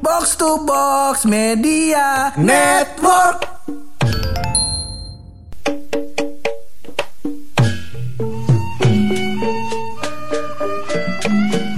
Box 0.00 0.32
to 0.40 0.64
Box 0.64 1.28
Media 1.28 2.32
Network. 2.40 3.44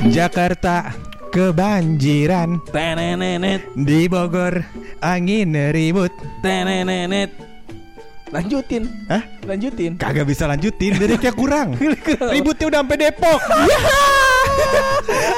Jakarta 0.07 0.95
kebanjiran 1.35 2.63
Tenenenet, 2.71 3.67
di 3.75 4.07
Bogor 4.07 4.63
angin 5.03 5.59
ribut 5.75 6.15
tenenenet. 6.47 7.35
Lanjutin, 8.31 8.87
Hah? 9.11 9.27
lanjutin. 9.45 9.99
Kagak 9.99 10.31
bisa 10.31 10.47
lanjutin 10.47 10.97
liriknya 10.97 11.35
kurang 11.37 11.77
Ributnya 12.33 12.71
udah 12.71 12.81
sampai 12.81 12.97
Depok 12.97 13.41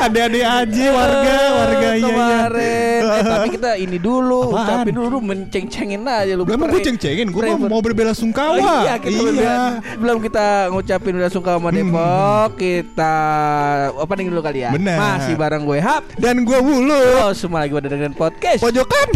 Adik-adik 0.01 0.45
aja 0.45 0.87
warga 0.91 1.35
Warga 1.55 1.89
iya 1.89 1.93
iya 1.95 2.07
Kemarin. 2.07 3.01
Eh, 3.05 3.23
tapi 3.33 3.49
kita 3.53 3.71
ini 3.77 3.97
dulu, 3.97 4.53
Apaan? 4.53 4.85
ucapin 4.85 4.95
dulu 4.95 5.17
menceng-cengin 5.21 6.03
aja 6.05 6.33
lu. 6.35 6.43
Belum 6.45 6.61
gue 6.67 6.81
ceng-cengin 6.83 7.27
Gue 7.29 7.43
mau 7.57 7.81
berbela 7.81 8.11
Oh, 8.11 8.17
sungkawa 8.17 8.55
iya, 8.57 8.95
kita 8.97 9.17
berbela- 9.17 9.81
belum 9.97 10.17
kita 10.21 10.47
ngucapin 10.71 11.13
udah 11.17 11.31
sungkawa 11.31 11.69
Depok, 11.71 12.49
kita 12.55 13.15
opening 13.97 14.29
dulu 14.29 14.41
kali 14.41 14.63
ya. 14.63 14.71
Hmm. 14.71 14.77
Bener. 14.79 14.97
Masih 14.97 15.35
bareng 15.35 15.63
gue 15.65 15.79
Hap. 15.81 16.03
Dan 16.15 16.45
gue 16.45 16.59
Wulu 16.59 17.03
Oh, 17.21 17.33
semua 17.33 17.65
lagi 17.65 17.73
pada 17.73 17.89
dengerin 17.89 18.15
podcast. 18.15 18.61
Pojokan 18.61 19.09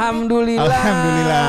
Alhamdulillah. 0.00 0.64
Alhamdulillah. 0.64 1.44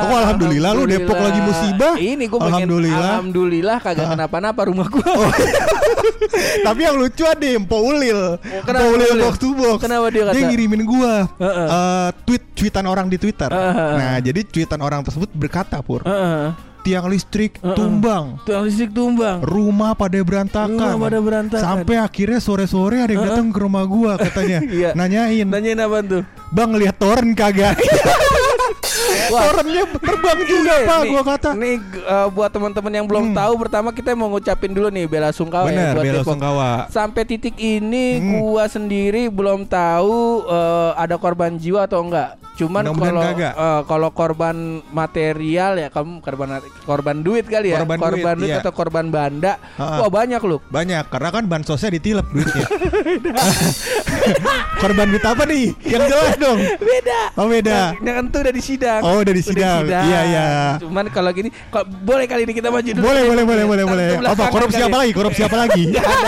Oh, 0.00 0.16
alhamdulillah 0.16 0.70
lu 0.72 0.82
Depok 0.86 1.18
lagi 1.18 1.40
musibah. 1.40 1.94
Ini 1.94 2.24
gue 2.24 2.38
pengen 2.38 2.48
Alhamdulillah. 2.64 3.08
Alhamdulillah 3.12 3.76
kagak 3.78 4.06
kenapa-napa 4.08 4.60
rumah 4.64 4.88
gue. 4.88 5.04
Tapi 6.66 6.80
yang 6.80 6.96
lucu 6.96 7.24
ada 7.24 7.48
Mpo 7.58 7.76
Ulil 7.82 8.38
Mpo 8.40 8.84
Ulil 8.88 9.12
box 9.18 9.34
to 9.36 9.50
box 9.52 9.78
Kenapa 9.82 10.06
dia 10.08 10.24
kata? 10.26 10.36
ngirimin 10.38 10.82
gua 10.84 11.26
Heeh. 11.36 11.66
eh, 11.66 12.08
Tweet 12.24 12.42
Tweetan 12.54 12.86
orang 12.86 13.06
di 13.06 13.16
Twitter 13.16 13.50
Heeh. 13.50 13.90
Nah 13.96 14.14
jadi 14.20 14.40
tweetan 14.42 14.80
orang 14.80 15.02
tersebut 15.02 15.28
berkata 15.32 15.80
Pur 15.80 16.04
Heeh. 16.04 16.54
Tiang 16.80 17.06
listrik 17.06 17.60
Heeh. 17.60 17.76
tumbang 17.76 18.40
Tuh 18.42 18.64
listrik 18.64 18.90
tumbang. 18.90 19.44
Rumah 19.44 19.92
pada 19.92 20.16
berantakan 20.20 20.96
Rumah 20.96 21.06
pada 21.06 21.18
berantakan. 21.20 21.60
Sampai 21.62 22.00
akhirnya 22.00 22.40
sore-sore 22.40 23.04
ada 23.04 23.12
yang 23.12 23.24
datang 23.24 23.48
ke 23.52 23.58
rumah 23.60 23.84
gua 23.84 24.16
katanya 24.16 24.58
Iya. 24.80 24.90
Nanyain 24.96 25.44
Nanyain 25.44 25.80
apa 25.80 25.98
tuh? 26.00 26.22
Bang 26.50 26.72
lihat 26.74 26.96
toren 26.96 27.36
kagak 27.36 27.76
Torennya 29.30 29.84
terbang 29.90 30.38
juga 30.42 30.72
Iya, 30.72 30.86
pak 30.86 30.98
nih, 30.98 31.10
gua 31.10 31.22
kata 31.22 31.48
Nih 31.54 31.74
uh, 32.02 32.26
buat 32.28 32.50
teman-teman 32.50 32.92
yang 32.92 33.06
belum 33.06 33.18
Hmm. 33.20 33.36
tahu 33.36 33.52
pertama 33.58 33.88
kita 33.90 34.12
mau 34.12 34.28
ngucapin 34.28 34.70
dulu 34.70 34.88
nih 34.88 35.04
bela 35.06 35.28
sungkawa 35.30 35.68
Bener 35.68 35.78
ya 35.78 35.92
buat 35.92 36.04
bela 36.04 36.14
Depok. 36.20 36.28
sungkawa 36.34 36.68
Sampai 36.88 37.22
titik 37.24 37.54
ini 37.56 38.06
Hmm. 38.16 38.28
gua 38.42 38.64
sendiri 38.66 39.28
belum 39.28 39.64
tahu 39.64 40.44
uh, 40.44 40.90
ada 40.94 41.14
korban 41.14 41.54
jiwa 41.54 41.84
atau 41.84 42.00
enggak. 42.02 42.36
Cuman 42.56 42.92
kalau 42.92 43.22
uh, 43.24 43.80
kalau 43.88 44.08
korban 44.12 44.84
material 44.90 45.78
ya 45.78 45.88
kamu 45.88 46.20
korban 46.20 46.60
korban 46.84 47.16
duit 47.20 47.44
kali 47.48 47.72
ya. 47.72 47.80
Korban 47.80 47.96
duit, 48.36 48.44
iya. 48.44 48.60
atau 48.60 48.72
korban 48.74 49.06
banda. 49.08 49.56
Ha-ha. 49.80 50.04
Wah 50.04 50.10
banyak 50.10 50.40
loh. 50.44 50.60
Banyak 50.68 51.08
karena 51.08 51.28
kan 51.30 51.44
bansosnya 51.48 51.90
ditilep 51.90 52.26
duitnya 52.28 52.66
Korban 54.82 55.06
duit 55.08 55.24
apa 55.24 55.42
nih? 55.44 55.72
Yang 55.84 56.02
jelas 56.08 56.34
dong 56.36 56.58
Beda. 56.80 57.20
Oh 57.36 57.46
beda 57.48 57.96
Yang 58.00 58.14
kan 58.16 58.24
tuh 58.28 58.38
udah 58.44 58.52
di 58.52 58.62
sidang. 58.90 59.02
Oh, 59.06 59.16
udah 59.20 59.32
di 59.32 59.42
sidang. 59.42 59.82
Iya, 59.86 60.20
iya. 60.24 60.46
Cuman 60.78 61.04
kalau 61.08 61.30
gini 61.30 61.48
kok 61.68 61.84
boleh 61.86 62.26
kali 62.26 62.42
ini 62.42 62.52
kita 62.52 62.68
maju 62.68 62.90
dulu. 62.90 63.04
Boleh 63.04 63.22
boleh 63.24 63.44
boleh 63.44 63.64
boleh 63.64 63.84
boleh 63.84 64.06
Apa 64.26 64.44
korupsi 64.50 64.80
apa 64.80 64.90
ya. 64.90 65.00
lagi? 65.00 65.12
Korupsi 65.12 65.40
apa 65.42 65.56
lagi? 65.58 65.82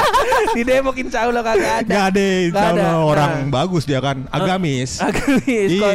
Di 0.56 0.62
Depok 0.62 0.96
insya 0.96 1.24
Allah 1.24 1.42
kagak 1.42 1.74
ada. 1.80 1.88
Gak 1.88 2.04
ada 2.12 2.26
insya. 2.44 2.66
Allah. 2.72 2.90
Orang 3.02 3.30
Nah. 3.32 3.50
bagus 3.54 3.82
dia 3.84 3.98
kan 3.98 4.26
Agamis 4.28 4.98
Agamis. 5.06 5.68
Iya 5.70 5.94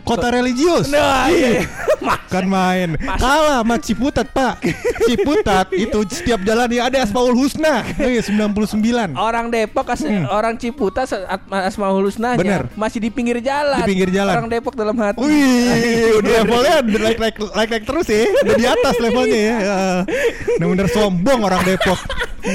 Kota 0.00 0.30
religius 0.30 0.88
Nah, 0.88 1.28
iya. 1.28 1.66
Mas- 2.06 2.24
Kan 2.28 2.44
main 2.46 2.94
Kalah 3.18 3.60
sama 3.60 3.76
Ciputat 3.76 4.28
pak 4.30 4.62
Ciputat 5.04 5.68
itu 5.74 5.98
setiap 6.08 6.40
jalan 6.40 6.68
ya 6.70 6.88
ada 6.88 7.02
Asmaul 7.02 7.34
Husna 7.34 7.84
Iya 7.96 8.22
99 8.22 9.12
Orang 9.12 9.50
Depok 9.50 9.86
as- 9.90 10.06
orang 10.28 10.54
Ciputa 10.56 11.04
se- 11.04 11.24
At- 11.24 11.44
Asmaul 11.66 12.08
Bener. 12.08 12.70
masih 12.72 12.98
di 12.98 13.10
pinggir 13.10 13.38
jalan. 13.38 13.80
Di 13.80 13.90
pinggir 13.90 14.08
jalan. 14.08 14.32
Orang 14.32 14.48
Depok 14.48 14.72
dalam 14.72 14.96
hati. 14.96 15.18
Wih, 15.20 16.07
udah 16.16 16.32
levelnya 16.40 16.76
like 16.98 17.20
like 17.20 17.36
like 17.52 17.70
like 17.70 17.84
terus 17.84 18.06
ya, 18.06 18.24
udah 18.24 18.54
di 18.56 18.66
atas 18.66 18.94
levelnya 18.96 19.38
ya. 19.38 19.56
Bener-bener 20.58 20.88
sombong 20.88 21.40
orang 21.42 21.62
Depok, 21.62 21.98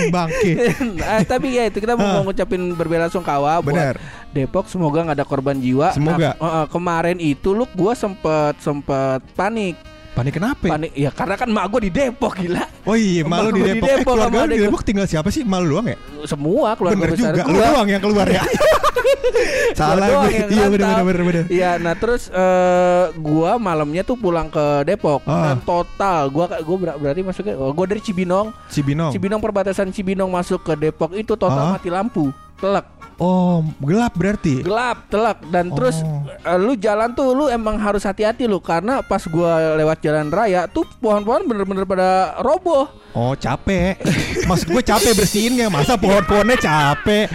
bangke. 0.09 0.51
Ah, 0.99 1.21
tapi 1.23 1.55
ya 1.55 1.69
itu 1.69 1.77
kita 1.77 1.93
mau, 1.93 2.03
Ah. 2.03 2.21
ngucapin 2.23 2.73
berbela 2.73 3.07
sungkawa 3.07 3.61
buat 3.61 3.73
Bener. 3.73 3.95
Depok 4.33 4.65
semoga 4.65 5.05
nggak 5.05 5.17
ada 5.21 5.27
korban 5.27 5.61
jiwa. 5.61 5.93
Semoga. 5.93 6.33
Nah, 6.35 6.63
eh, 6.63 6.67
kemarin 6.67 7.17
itu 7.17 7.53
lu 7.53 7.69
gua 7.73 7.93
sempet 7.93 8.57
sempet 8.59 9.21
panik. 9.33 9.77
Panik 10.13 10.38
kenapa? 10.38 10.66
Panik 10.68 10.94
ya 10.94 11.09
karena 11.09 11.34
kan 11.34 11.50
mak 11.50 11.66
gua 11.68 11.81
di 11.81 11.90
Depok 11.90 12.38
gila. 12.38 12.69
Oh 12.85 12.94
iya, 12.94 13.25
malu 13.25 13.50
di 13.50 13.59
gua 13.59 13.66
di 13.66 13.72
Depok. 13.74 13.81
Eh, 13.84 13.97
Depok 13.97 14.13
keluarga 14.13 14.38
lu 14.40 14.46
di 14.47 14.59
Depok 14.62 14.81
tinggal 14.84 15.06
siapa 15.06 15.28
sih? 15.28 15.41
Malu 15.41 15.66
doang 15.72 15.88
ya? 15.88 15.97
Semua 16.24 16.78
keluarga 16.78 16.97
Bener 17.00 17.12
besar 17.12 17.34
juga, 17.34 17.44
lu 17.44 17.57
doang 17.57 17.88
yang 17.88 17.97
keluar 18.00 18.28
ya. 18.28 18.44
Salah 19.74 20.07
gue. 20.29 20.46
Iya 20.47 20.66
bener 20.69 21.01
bener 21.01 21.22
bener. 21.24 21.44
Iya, 21.50 21.72
nah 21.78 21.94
terus 21.94 22.29
eh, 22.29 23.06
gua 23.16 23.57
malamnya 23.57 24.03
tuh 24.03 24.13
pulang 24.16 24.47
ke 24.47 24.62
Depok 24.85 25.25
Ah. 25.25 25.50
dan 25.50 25.57
total 25.62 26.30
gua 26.30 26.45
gua 26.62 26.78
ber- 26.78 26.97
berarti 27.00 27.22
masuknya 27.24 27.56
oh, 27.56 27.72
gua 27.72 27.85
dari 27.85 27.97
Cibinong, 28.00 28.53
Cibinong. 28.69 29.09
Cibinong 29.09 29.41
perbatasan 29.41 29.90
Cibinong 29.90 30.30
masuk 30.30 30.62
ke 30.62 30.74
Depok 30.78 31.09
itu 31.13 31.34
total 31.34 31.57
Ah. 31.66 31.72
mati 31.74 31.90
lampu, 31.90 32.30
telak, 32.57 32.85
Oh, 33.16 33.62
gelap 33.79 34.13
berarti. 34.13 34.59
gelap, 34.59 35.06
telak 35.07 35.41
dan 35.47 35.69
terus 35.69 36.00
Oh. 36.00 36.25
eh, 36.25 36.57
lu 36.57 36.74
jalan 36.74 37.12
tuh 37.12 37.31
lu 37.31 37.46
emang 37.46 37.75
harus 37.75 38.01
hati-hati 38.01 38.44
lu 38.44 38.57
karena 38.57 39.00
pas 39.01 39.22
gua 39.24 39.74
lewat 39.74 40.00
jalan 40.00 40.28
raya 40.28 40.66
tuh 40.66 40.84
pohon-pohon 40.97 41.44
bener-bener 41.44 41.84
pada 41.84 42.09
roboh. 42.40 42.90
Oh, 43.12 43.34
capek. 43.34 44.01
Maksud 44.50 44.68
gue 44.68 44.81
capek 44.81 45.13
bersihinnya, 45.13 45.69
masa 45.69 45.94
pohon-pohonnya 45.94 46.57
capek. 46.57 47.29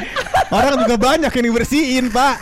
Orang 0.48 0.80
juga 0.80 0.96
banyak 0.96 1.30
yang 1.30 1.44
dibersihin, 1.46 2.04
Pak. 2.08 2.34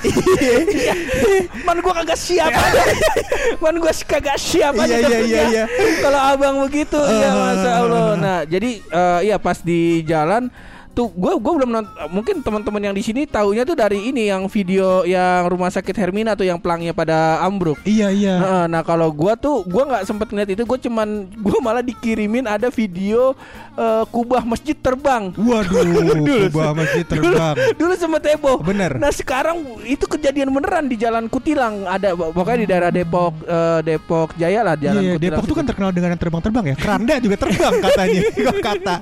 Man 1.63 1.79
gua 1.81 1.93
kagak 1.97 2.17
siap 2.17 2.49
aja. 2.49 2.83
Man 3.63 3.77
gua 3.77 3.93
kagak 3.93 4.39
siap 4.39 4.73
aja 4.75 4.95
Iya, 4.97 4.99
iya, 5.03 5.19
iya, 5.21 5.43
iya. 5.47 5.65
Kalau 6.01 6.21
abang 6.23 6.57
begitu 6.63 6.97
ya 7.21 7.29
Ah. 7.29 7.35
masa 7.35 7.71
Allah. 7.77 8.05
Nah, 8.17 8.39
jadi 8.43 8.71
eh, 8.81 9.19
iya 9.25 9.37
pas 9.37 9.59
di 9.59 10.01
jalan 10.03 10.49
tuh 10.97 11.12
gua 11.12 11.37
gua 11.37 11.53
belum 11.61 11.71
nont- 11.71 11.93
mungkin 12.09 12.41
teman-teman 12.41 12.81
yang 12.81 12.95
di 12.97 13.05
sini 13.05 13.29
taunya 13.29 13.62
tuh 13.62 13.77
dari 13.77 14.09
ini 14.09 14.33
yang 14.33 14.49
video 14.49 15.05
yang 15.05 15.45
rumah 15.45 15.69
sakit 15.69 15.93
Hermina 15.93 16.33
tuh 16.33 16.49
yang 16.49 16.57
pelangnya 16.57 16.97
pada 16.97 17.45
ambruk. 17.45 17.77
Iya, 17.84 18.09
iya. 18.09 18.34
Nah, 18.41 18.65
nah, 18.65 18.81
kalau 18.81 19.12
gua 19.12 19.37
tuh 19.37 19.61
gua 19.62 19.85
nggak 19.85 20.09
sempet 20.09 20.33
ngeliat 20.33 20.51
itu, 20.51 20.65
gua 20.65 20.81
cuman 20.81 21.09
gua 21.37 21.59
malah 21.61 21.85
dikirimin 21.85 22.49
ada 22.49 22.73
video 22.73 23.37
eh, 23.77 24.05
kubah 24.09 24.41
masjid 24.41 24.73
terbang. 24.73 25.37
Waduh, 25.37 25.85
kubah 26.49 26.73
masjid 26.73 27.05
terbang. 27.05 27.55
Dulu 27.81 27.93
sempet 27.93 28.33
heboh. 28.33 28.65
Bener. 28.65 28.97
Nah 28.97 29.12
sekarang 29.12 29.61
itu 29.85 30.09
kejadian 30.09 30.49
beneran 30.49 30.89
di 30.89 30.97
Jalan 30.97 31.29
Kutilang 31.29 31.85
ada 31.85 32.17
pokoknya 32.17 32.59
di 32.65 32.67
daerah 32.67 32.89
Depok 32.89 33.37
eh, 33.45 33.81
Depok 33.85 34.33
Jaya 34.41 34.65
lah 34.65 34.81
Jalan 34.81 35.03
Iya, 35.05 35.12
Kutilang. 35.21 35.37
Depok 35.37 35.45
tuh 35.45 35.56
kan 35.61 35.65
terkenal 35.69 35.91
dengan 35.93 36.17
yang 36.17 36.21
terbang-terbang 36.25 36.65
ya. 36.73 36.77
Keranda 36.81 37.15
juga 37.21 37.37
terbang 37.37 37.75
katanya. 37.85 38.21
Kok 38.49 38.59
kata. 38.65 38.95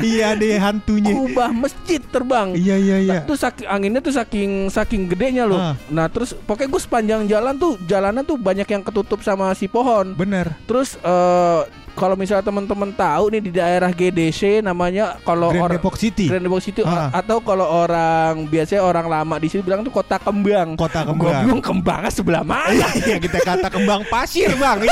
Iya 0.00 0.28
deh 0.32 0.56
hantunya. 0.56 1.12
kubah 1.12 1.33
masjid 1.52 2.00
terbang. 2.00 2.54
Iya 2.54 2.76
iya 2.76 2.96
iya. 2.98 3.12
Nah, 3.12 3.22
tuh 3.24 3.36
saking 3.36 3.66
anginnya 3.66 4.00
tuh 4.00 4.14
saking 4.14 4.50
saking 4.68 5.02
gedenya 5.06 5.44
loh. 5.44 5.58
Ah. 5.58 5.74
Nah 5.88 6.06
terus 6.06 6.32
pokoknya 6.34 6.70
gue 6.70 6.80
sepanjang 6.80 7.22
jalan 7.24 7.54
tuh 7.54 7.74
jalanan 7.82 8.22
tuh 8.22 8.36
banyak 8.36 8.66
yang 8.66 8.80
ketutup 8.80 9.20
sama 9.20 9.50
si 9.52 9.66
pohon. 9.66 10.14
Bener. 10.14 10.54
Terus 10.64 10.94
eh, 10.96 11.62
kalau 11.94 12.18
misalnya 12.18 12.42
teman-teman 12.42 12.90
tahu 12.90 13.30
nih 13.30 13.38
di 13.40 13.50
daerah 13.54 13.86
GDC 13.88 14.58
namanya 14.60 15.14
kalau 15.22 15.54
Grand 15.54 15.62
orang 15.64 15.78
Depok 15.78 15.94
City. 15.94 16.26
Grand 16.26 16.42
Depok 16.42 16.58
City 16.58 16.82
Ah. 16.82 17.10
atau 17.14 17.38
kalau 17.38 17.64
orang 17.64 18.46
biasanya 18.46 18.82
orang 18.82 19.06
lama 19.06 19.38
di 19.38 19.46
sini 19.46 19.62
bilang 19.62 19.86
tuh 19.86 19.94
kota 19.94 20.18
kembang. 20.18 20.74
Kota 20.74 21.06
kembang. 21.06 21.46
bingung 21.46 21.62
kembangnya 21.62 22.10
sebelah 22.10 22.42
mana. 22.42 22.86
Iya 22.98 23.18
kita 23.18 23.38
kata 23.40 23.68
kembang 23.70 24.02
pasir 24.06 24.50
bang. 24.54 24.82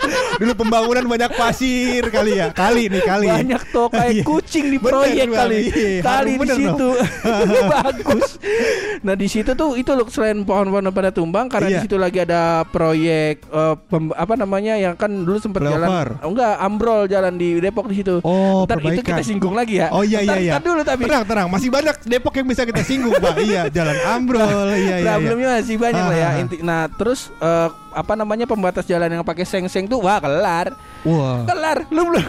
Iya. 0.00 0.20
Dulu 0.38 0.52
pembangunan 0.56 1.04
banyak 1.06 1.30
pasir 1.32 2.02
kali 2.06 2.32
ya. 2.34 2.48
Kali 2.50 2.88
nih 2.88 3.02
kali. 3.02 3.26
Banyak 3.28 3.62
tokai 3.70 4.08
Iya. 4.10 4.24
kucing 4.24 4.66
di 4.66 4.76
Bener, 4.76 4.92
proyek 4.94 5.26
Bang. 5.26 5.38
kali. 5.38 5.58
Iya, 5.62 6.00
Kali 6.00 6.08
harum 6.10 6.30
di 6.30 6.36
bener 6.38 6.56
situ. 6.56 6.88
Bagus. 7.74 8.28
Nah, 9.00 9.14
di 9.14 9.26
situ 9.26 9.50
tuh 9.52 9.70
itu 9.74 9.90
loh 9.90 10.06
selain 10.08 10.40
pohon-pohon 10.40 10.88
pada 10.90 11.10
tumbang 11.10 11.46
karena 11.46 11.68
Iya. 11.68 11.74
di 11.74 11.84
situ 11.84 11.96
lagi 11.96 12.18
ada 12.18 12.42
proyek 12.64 13.42
eh, 13.42 13.74
pem- 13.86 14.12
apa 14.12 14.34
namanya 14.34 14.74
yang 14.74 14.94
kan 14.94 15.08
dulu 15.08 15.36
sempat 15.36 15.62
jalan 15.62 15.88
oh, 16.16 16.28
enggak 16.28 16.54
ambrol 16.58 17.04
jalan 17.04 17.34
di 17.34 17.58
Depok 17.58 17.86
di 17.86 17.96
situ. 17.96 18.20
Oh, 18.22 18.64
Ntar 18.64 18.80
itu 18.82 19.02
kita 19.02 19.20
singgung 19.20 19.52
lagi 19.52 19.78
ya. 19.78 19.88
Oh 19.90 20.00
iya 20.00 20.20
iya 20.20 20.30
Ntar- 20.30 20.40
iya. 20.40 20.52
ntar 20.54 20.62
dulu 20.64 20.82
tapi 20.82 21.02
Tenang 21.02 21.24
tenang, 21.24 21.48
masih 21.48 21.68
banyak 21.68 21.96
Depok 22.04 22.34
yang 22.34 22.46
bisa 22.46 22.62
kita 22.62 22.80
singgung, 22.80 23.12
Pak. 23.12 23.34
iya, 23.40 23.62
jalan 23.68 23.96
ambrol. 24.06 24.48
Iya 24.70 24.76
iya. 24.78 24.96
iya. 25.02 25.12
problemnya 25.18 25.48
masih 25.58 25.76
banyak 25.76 26.04
lah 26.04 26.14
ya. 26.14 26.20
Ah, 26.20 26.24
ah, 26.24 26.32
ah. 26.32 26.40
Inti, 26.40 26.56
nah, 26.62 26.82
terus 26.88 27.20
eh, 27.36 27.68
apa 27.92 28.12
namanya 28.14 28.46
pembatas 28.46 28.86
jalan 28.86 29.10
yang 29.10 29.24
pakai 29.26 29.44
seng-seng 29.44 29.86
tuh 29.86 30.00
wah 30.02 30.18
kelar. 30.22 30.72
Wah. 31.04 31.44
Kelar. 31.44 31.86
Lu 31.90 32.10
belum 32.10 32.24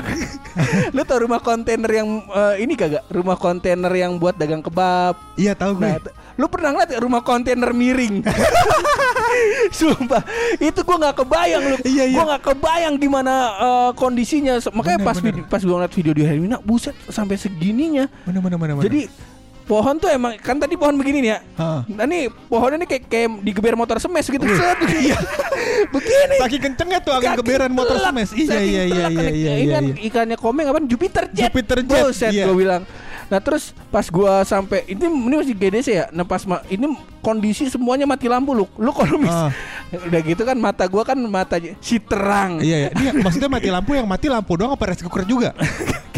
Lu 0.95 1.01
tau 1.07 1.23
rumah 1.23 1.39
kontainer 1.39 1.91
yang 1.91 2.07
eh, 2.27 2.63
ini 2.63 2.73
kagak? 2.75 3.07
Rumah 3.07 3.37
kontainer 3.39 3.91
yang 3.93 4.17
buat 4.19 4.35
dagang 4.35 4.63
kebab. 4.63 5.15
Iya 5.39 5.55
tahu 5.55 5.79
gue. 5.79 5.87
Nah, 5.87 5.97
lu 6.35 6.45
pernah 6.51 6.75
ngeliat 6.75 6.91
rumah 6.99 7.21
kontainer 7.23 7.71
miring? 7.71 8.23
Sumpah, 9.71 10.21
itu 10.59 10.79
gua 10.83 10.97
nggak 11.07 11.23
kebayang 11.23 11.63
lu. 11.63 11.77
Iya, 11.87 12.03
iya. 12.11 12.15
Gua 12.19 12.23
nggak 12.35 12.43
kebayang 12.51 12.93
gimana 12.99 13.33
eh, 13.57 13.91
kondisinya. 13.95 14.59
Makanya 14.75 14.99
Bener, 15.01 15.07
pas 15.07 15.17
bener. 15.19 15.43
pas 15.47 15.61
gua 15.63 15.75
ngeliat 15.81 15.93
video 15.95 16.13
di 16.13 16.23
Hermina, 16.27 16.57
buset 16.59 16.95
sampai 17.07 17.39
segininya. 17.39 18.11
Mana 18.27 18.39
mana 18.43 18.55
mana 18.59 18.71
mana. 18.77 18.85
Jadi 18.85 19.07
pohon 19.71 19.95
tuh 19.95 20.11
emang 20.11 20.35
kan 20.35 20.59
tadi 20.59 20.75
pohon 20.75 20.99
begini 20.99 21.23
nih 21.23 21.31
ya. 21.31 21.39
Hah. 21.55 21.87
Nah 21.87 22.03
nih 22.03 22.27
pohonnya 22.51 22.83
nih 22.83 22.89
kayak 22.91 23.03
kayak 23.07 23.27
digeber 23.39 23.79
motor 23.79 24.03
semes 24.03 24.27
gitu. 24.27 24.43
Set. 24.43 24.75
begini. 25.95 26.35
saking 26.43 26.61
kencengnya 26.67 26.99
tuh 26.99 27.15
angin 27.15 27.31
Saking 27.31 27.39
keberan 27.39 27.71
motor 27.71 27.95
semes. 27.95 28.35
Iya 28.35 28.59
iya 28.59 28.83
iya 28.83 29.05
iya 29.07 29.07
Ini 29.07 29.31
iya. 29.31 29.51
Ini 29.55 29.63
iya, 29.63 29.71
kan 29.71 29.83
iya. 29.87 29.95
ikannya 30.11 30.37
komeng 30.37 30.67
apa? 30.67 30.83
Jupiter 30.83 31.23
Jet. 31.31 31.47
Jupiter 31.47 31.79
Jet, 31.87 32.03
Buset 32.03 32.31
iya. 32.35 32.51
gua 32.51 32.57
bilang. 32.59 32.83
Nah 33.31 33.39
terus 33.39 33.71
pas 33.87 34.03
gua 34.11 34.43
sampai 34.43 34.83
ini 34.91 35.07
ini 35.07 35.35
masih 35.39 35.55
GDC 35.55 35.87
ya. 35.87 36.05
Nah 36.11 36.27
pas 36.27 36.43
ma- 36.43 36.67
ini 36.67 36.91
kondisi 37.23 37.71
semuanya 37.71 38.03
mati 38.03 38.27
lampu 38.27 38.51
lu. 38.51 38.67
Lu 38.75 38.91
kalau 38.91 39.15
mis 39.15 39.31
Ah. 39.31 39.55
udah 40.11 40.19
gitu 40.19 40.43
kan 40.43 40.59
mata 40.59 40.83
gua 40.91 41.07
kan 41.07 41.15
mata 41.15 41.55
si 41.79 41.95
terang 41.99 42.59
Iya 42.59 42.87
iya. 42.87 42.89
Ini 42.91 43.23
maksudnya 43.23 43.47
mati 43.47 43.71
lampu 43.71 43.95
yang 43.95 44.03
mati 44.03 44.27
lampu 44.27 44.59
doang 44.59 44.75
apa 44.75 44.83
rice 44.91 45.03
cooker 45.07 45.23
juga? 45.23 45.55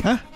Hah? 0.01 0.32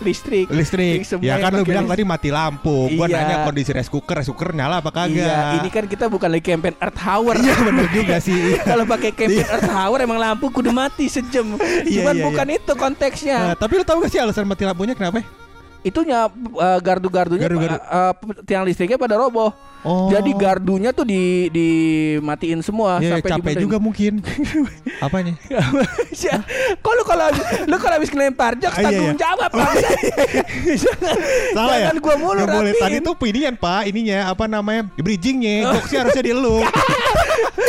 Listrik. 0.00 0.46
Listrik. 0.48 1.02
Ya 1.20 1.38
kan 1.38 1.50
lu 1.52 1.62
bilang 1.62 1.84
listrik. 1.86 2.02
tadi 2.02 2.02
mati 2.04 2.28
lampu. 2.28 2.88
Gua 2.92 3.06
Iya. 3.06 3.16
nanya 3.20 3.36
kondisi 3.42 3.70
rice 3.70 3.86
cooker, 3.86 4.18
rice 4.18 4.30
cooker 4.30 4.50
nyala 4.52 4.78
apa 4.78 4.90
kagak? 4.90 5.14
Iya, 5.14 5.58
ini 5.58 5.68
kan 5.68 5.84
kita 5.84 6.06
bukan 6.06 6.28
lagi 6.28 6.44
campaign 6.44 6.76
Earth 6.78 7.00
Hour. 7.00 7.34
Iya 7.38 7.54
bener 7.62 7.86
juga 7.90 8.16
sih. 8.18 8.38
Kalau 8.70 8.84
pakai 8.84 9.10
campaign 9.10 9.48
Earth 9.48 9.70
Hour 9.70 9.98
emang 10.00 10.18
lampu 10.18 10.46
kudu 10.48 10.70
mati 10.70 11.06
sejam. 11.06 11.58
Iya, 11.84 12.02
Cuman 12.02 12.14
iya, 12.14 12.24
bukan 12.24 12.46
itu 12.50 12.72
konteksnya. 12.74 13.38
Nah, 13.52 13.56
tapi 13.56 13.78
lu 13.78 13.84
tahu 13.84 14.04
gak 14.04 14.10
sih 14.10 14.20
alasan 14.20 14.44
mati 14.44 14.62
lampunya 14.62 14.94
kenapa? 14.94 15.22
itunya 15.78 16.26
uh, 16.58 16.78
gardu-gardunya 16.82 17.46
Gardu-gardu. 17.46 17.78
uh, 17.78 18.10
uh, 18.10 18.42
tiang 18.42 18.66
listriknya 18.66 18.98
pada 18.98 19.14
roboh. 19.14 19.54
Oh. 19.86 20.10
Jadi 20.10 20.34
gardunya 20.34 20.90
tuh 20.90 21.06
di 21.06 21.46
dimatiin 21.48 22.60
semua 22.60 22.98
Ya, 22.98 23.14
sampai 23.14 23.30
capek 23.30 23.54
juga 23.62 23.78
mungkin. 23.78 24.18
Apanya? 25.04 25.38
Ya, 25.46 25.62
Kok 26.82 26.92
lu 26.98 27.02
kalau 27.06 27.26
lu 27.66 27.76
kalau 27.78 27.94
habis 27.94 28.10
ngelempar 28.10 28.58
jok 28.58 28.74
Ah, 28.74 28.78
iya, 28.78 28.86
tanggung 28.90 29.14
iya. 29.14 29.14
jawab. 29.14 29.50
Jangan, 30.68 31.16
Salah 31.54 31.76
ya? 31.78 31.82
jangan 31.88 31.98
gua 32.02 32.14
mulu 32.18 32.40
Nggak 32.42 32.48
boleh. 32.50 32.72
Tadi 32.74 32.96
tuh 32.98 33.14
inian 33.24 33.54
Pak, 33.54 33.82
ininya 33.86 34.18
apa 34.30 34.44
namanya? 34.44 34.82
Bridgingnya, 34.98 35.70
jokesnya 35.72 35.98
harusnya 36.02 36.24
di 36.26 36.32
lu. 36.34 36.58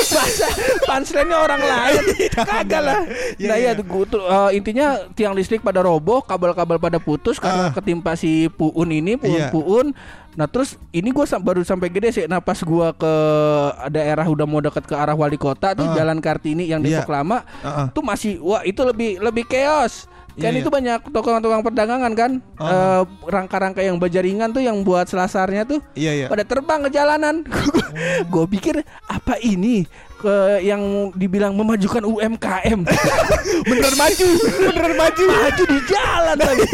Masa 0.10 0.48
punchline-nya 0.88 1.38
orang 1.38 1.62
lain 1.62 2.04
Kagak 2.32 2.82
lah 2.82 3.00
Iya, 3.36 3.48
Nah 3.52 3.58
iya. 3.60 3.72
ya 3.76 3.84
uh, 3.84 4.50
Intinya 4.50 4.88
tiang 5.12 5.36
listrik 5.36 5.60
pada 5.60 5.84
roboh 5.84 6.24
Kabel-kabel 6.24 6.80
pada 6.80 6.98
putus 6.98 7.38
Karena 7.38 7.70
Ah. 7.70 7.76
ketimpa 7.76 8.16
si 8.16 8.48
Puun 8.50 8.90
ini 8.90 9.20
Iya. 9.20 9.52
Puun-Puun 9.52 9.92
Nah 10.34 10.46
terus 10.46 10.78
ini 10.90 11.10
gue 11.10 11.26
baru 11.40 11.62
sampai 11.62 11.90
gede 11.90 12.10
sih 12.12 12.26
Nah 12.26 12.38
pas 12.38 12.62
gua 12.62 12.94
ke 12.94 13.14
daerah 13.90 14.24
udah 14.24 14.46
mau 14.46 14.60
deket 14.60 14.86
ke 14.86 14.94
arah 14.94 15.14
wali 15.14 15.36
kota 15.36 15.74
tuh 15.74 15.86
Ah. 15.86 15.96
Jalan 15.96 16.20
Kartini 16.20 16.66
yang. 16.66 16.80
Depok 16.80 17.10
Lama 17.10 17.42
Ah, 17.60 17.68
ah. 17.68 17.88
Tuh 17.90 18.02
masih 18.02 18.38
Wah 18.40 18.62
itu 18.62 18.80
lebih 18.82 19.18
lebih 19.20 19.44
chaos 19.46 20.06
Kan 20.40 20.56
Iya, 20.56 20.64
itu 20.64 20.70
iya. 20.72 20.76
banyak 20.80 21.00
tukang-tukang 21.12 21.62
perdagangan 21.62 22.14
kan 22.14 22.32
Ah. 22.56 23.02
Eh, 23.02 23.02
Rangka-rangka 23.26 23.82
yang 23.82 23.98
bajaringan 23.98 24.54
tuh 24.54 24.64
Yang 24.64 24.78
buat 24.86 25.06
selasarnya 25.06 25.66
tuh 25.66 25.82
Iya 25.94 26.12
iya. 26.16 26.28
pada 26.30 26.46
terbang 26.46 26.86
ke 26.86 26.90
jalanan. 26.90 27.44
gue 28.32 28.46
pikir 28.50 28.80
apa 29.10 29.36
ini 29.42 29.84
ke 30.20 30.36
yang 30.62 30.82
dibilang 31.14 31.56
memajukan 31.56 32.04
UMKM. 32.04 32.84
Beneran 33.70 33.96
maju, 33.96 34.28
beneran 34.62 34.96
maju. 34.96 35.26
Maju 35.26 35.64
di 35.66 35.80
jalan 35.86 36.38
lagi. 36.38 36.66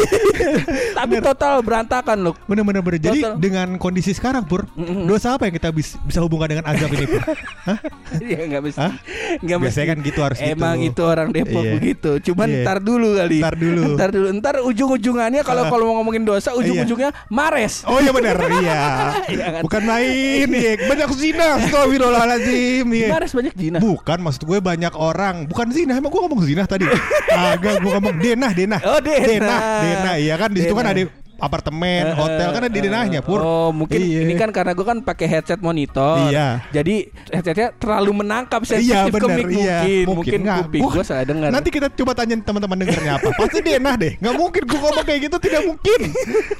Tapi 0.97 1.13
total 1.19 1.53
berantakan 1.61 2.17
loh. 2.21 2.33
Bener 2.45 2.63
bener 2.63 2.81
bener. 2.81 2.97
Jadi 2.97 3.19
Total. 3.21 3.37
dengan 3.37 3.67
kondisi 3.77 4.11
sekarang 4.11 4.43
Pur, 4.43 4.65
Mm-mm. 4.71 5.05
dosa 5.05 5.35
apa 5.35 5.45
yang 5.45 5.53
kita 5.53 5.69
bis- 5.69 5.97
bisa 6.01 6.19
hubungkan 6.19 6.49
dengan 6.51 6.65
azab 6.65 6.89
ini 6.89 7.05
Pur? 7.05 7.21
Hah? 7.67 7.77
Iya 8.17 8.39
nggak 8.47 8.61
mesti. 8.63 8.79
Hah? 8.79 8.93
Nggak 9.39 9.57
Biasanya 9.59 9.69
mesti. 9.77 9.91
kan 9.93 9.97
gitu 10.01 10.19
harus 10.21 10.39
gitu. 10.39 10.51
Emang 10.51 10.77
itu 10.79 11.01
orang 11.03 11.29
Depok 11.29 11.61
Iya. 11.61 11.73
begitu. 11.75 12.11
Cuman 12.23 12.47
Iya. 12.49 12.63
ntar 12.63 12.77
dulu 12.79 13.09
kali. 13.13 13.37
Ntar 13.39 13.55
dulu. 13.55 13.81
Ntar 13.93 14.09
dulu. 14.09 14.27
Ntar 14.33 14.55
ujung-ujungannya 14.63 15.41
kalau 15.41 15.63
Ah. 15.63 15.69
kalau 15.69 15.83
mau 15.85 16.01
ngomongin 16.01 16.23
dosa 16.23 16.49
ujung-ujungnya 16.51 17.13
Mares. 17.27 17.85
Oh 17.85 17.99
iya 17.99 18.09
benar, 18.09 18.35
iya. 18.57 18.81
Iya 19.27 19.45
kan? 19.51 19.61
Bukan 19.61 19.81
main, 19.83 20.47
iya. 20.47 20.71
Banyak 20.81 21.09
zina, 21.13 21.59
astagfirullahaladzim. 21.59 22.85
Iya. 22.87 23.07
Mares 23.11 23.31
banyak 23.35 23.53
zina. 23.59 23.77
Bukan, 23.83 24.17
maksud 24.23 24.43
gue 24.47 24.59
banyak 24.63 24.93
orang. 24.95 25.45
Bukan 25.45 25.67
zina, 25.75 25.99
emang 25.99 26.09
gue 26.09 26.21
ngomong 26.23 26.41
zina 26.47 26.63
tadi. 26.63 26.87
Agak 27.35 27.83
gue 27.83 27.91
ngomong 27.91 28.15
denah, 28.17 28.51
denah. 28.55 28.79
Oh, 28.87 28.99
denah. 29.03 29.27
Denah, 29.27 29.59
denah. 29.83 30.15
Iya 30.15 30.35
kan 30.39 30.49
di 30.55 30.59
situ 30.63 30.73
kan 30.73 30.87
ada 30.87 31.01
apartemen, 31.37 32.13
hotel 32.13 32.47
kan 32.49 32.61
ada 32.61 32.71
di 32.71 32.81
denahnya, 32.81 33.19
Pur. 33.19 33.39
Oh 33.39 33.69
mungkin 33.69 33.97
Iya. 33.97 34.23
ini 34.23 34.33
kan 34.33 34.49
karena 34.49 34.71
gue 34.71 34.83
kan 34.83 34.97
pakai 34.99 35.27
headset 35.27 35.59
monitor. 35.59 36.29
Iya. 36.29 36.63
Jadi 36.71 37.05
headsetnya 37.29 37.73
terlalu 37.73 38.21
menangkap 38.21 38.61
Iya 38.61 38.69
sensitif 38.71 39.11
ke 39.11 39.19
benar, 39.21 39.37
mic 39.37 39.45
iya. 39.49 39.77
mungkin. 39.81 40.05
Mungkin, 40.15 40.39
nggak. 40.41 40.59
kuping 40.65 40.81
gue 40.85 41.03
salah 41.03 41.25
dengar. 41.25 41.49
Nanti 41.49 41.69
kita 41.69 41.87
coba 41.89 42.11
tanya 42.13 42.35
teman-teman 42.39 42.77
dengernya 42.81 43.11
apa. 43.17 43.29
Pasti 43.35 43.59
denah 43.59 43.95
deh. 43.95 44.13
Nggak 44.17 44.35
mungkin 44.35 44.61
gue 44.63 44.79
ngomong 44.79 45.05
kayak 45.05 45.19
gitu, 45.23 45.37
tidak 45.39 45.61
mungkin. 45.65 45.99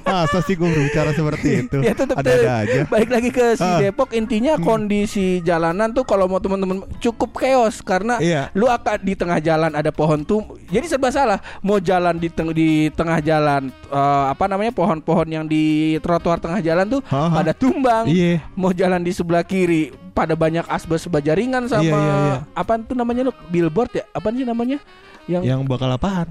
Masa 0.03 0.39
sih 0.41 0.53
gue 0.53 0.67
berbicara 0.67 1.09
seperti 1.11 1.47
itu? 1.61 1.77
ya 1.81 1.93
tetap 1.93 2.15
Ada-ada 2.17 2.51
aja. 2.61 2.81
Balik 2.85 3.09
lagi 3.09 3.29
ke 3.29 3.45
si 3.53 3.63
Ah. 3.65 3.79
Depok 3.81 4.11
intinya 4.11 4.55
kondisi 4.57 5.41
jalanan 5.41 5.89
tuh 5.89 6.03
kalau 6.03 6.25
mau 6.25 6.37
teman-teman 6.37 6.85
cukup 6.99 7.33
chaos 7.35 7.81
karena 7.81 8.17
Iya. 8.17 8.53
lu 8.53 8.67
akan 8.67 9.01
di 9.01 9.13
tengah 9.13 9.39
jalan 9.39 9.71
ada 9.71 9.89
pohon 9.89 10.21
tuh 10.21 10.45
jadi 10.75 10.85
serba 10.85 11.07
salah 11.09 11.39
mau 11.59 11.79
jalan 11.79 12.15
di 12.15 12.27
teng- 12.27 12.51
di 12.51 12.69
tengah 12.91 13.19
jalan 13.19 13.71
eh, 13.87 14.25
apa 14.27 14.45
namanya 14.45 14.71
pohon-pohon 14.71 15.27
yang 15.27 15.45
di 15.45 15.63
trotoar 15.99 16.37
tengah 16.37 16.59
jalan 16.59 16.85
tuh 16.89 17.01
Ha, 17.05 17.21
ha. 17.23 17.33
pada 17.33 17.51
tumbang 17.51 18.03
Iya. 18.05 18.43
mau 18.53 18.69
jalan 18.71 18.99
di 18.99 19.09
sebelah 19.09 19.41
kiri 19.41 19.89
pada 20.11 20.33
banyak 20.33 20.67
asbes 20.67 21.07
bajaringan 21.07 21.65
sama 21.65 21.81
Iya, 21.81 21.95
iya, 21.95 22.15
iya. 22.21 22.35
apa 22.51 22.75
tuh 22.79 22.93
namanya 22.93 23.23
lu 23.23 23.33
billboard 23.47 23.91
ya 23.93 24.03
apa 24.09 24.27
sih 24.29 24.43
namanya 24.43 24.77
yang 25.25 25.41
Yang 25.41 25.61
bakal 25.65 25.89
apaan? 25.89 26.27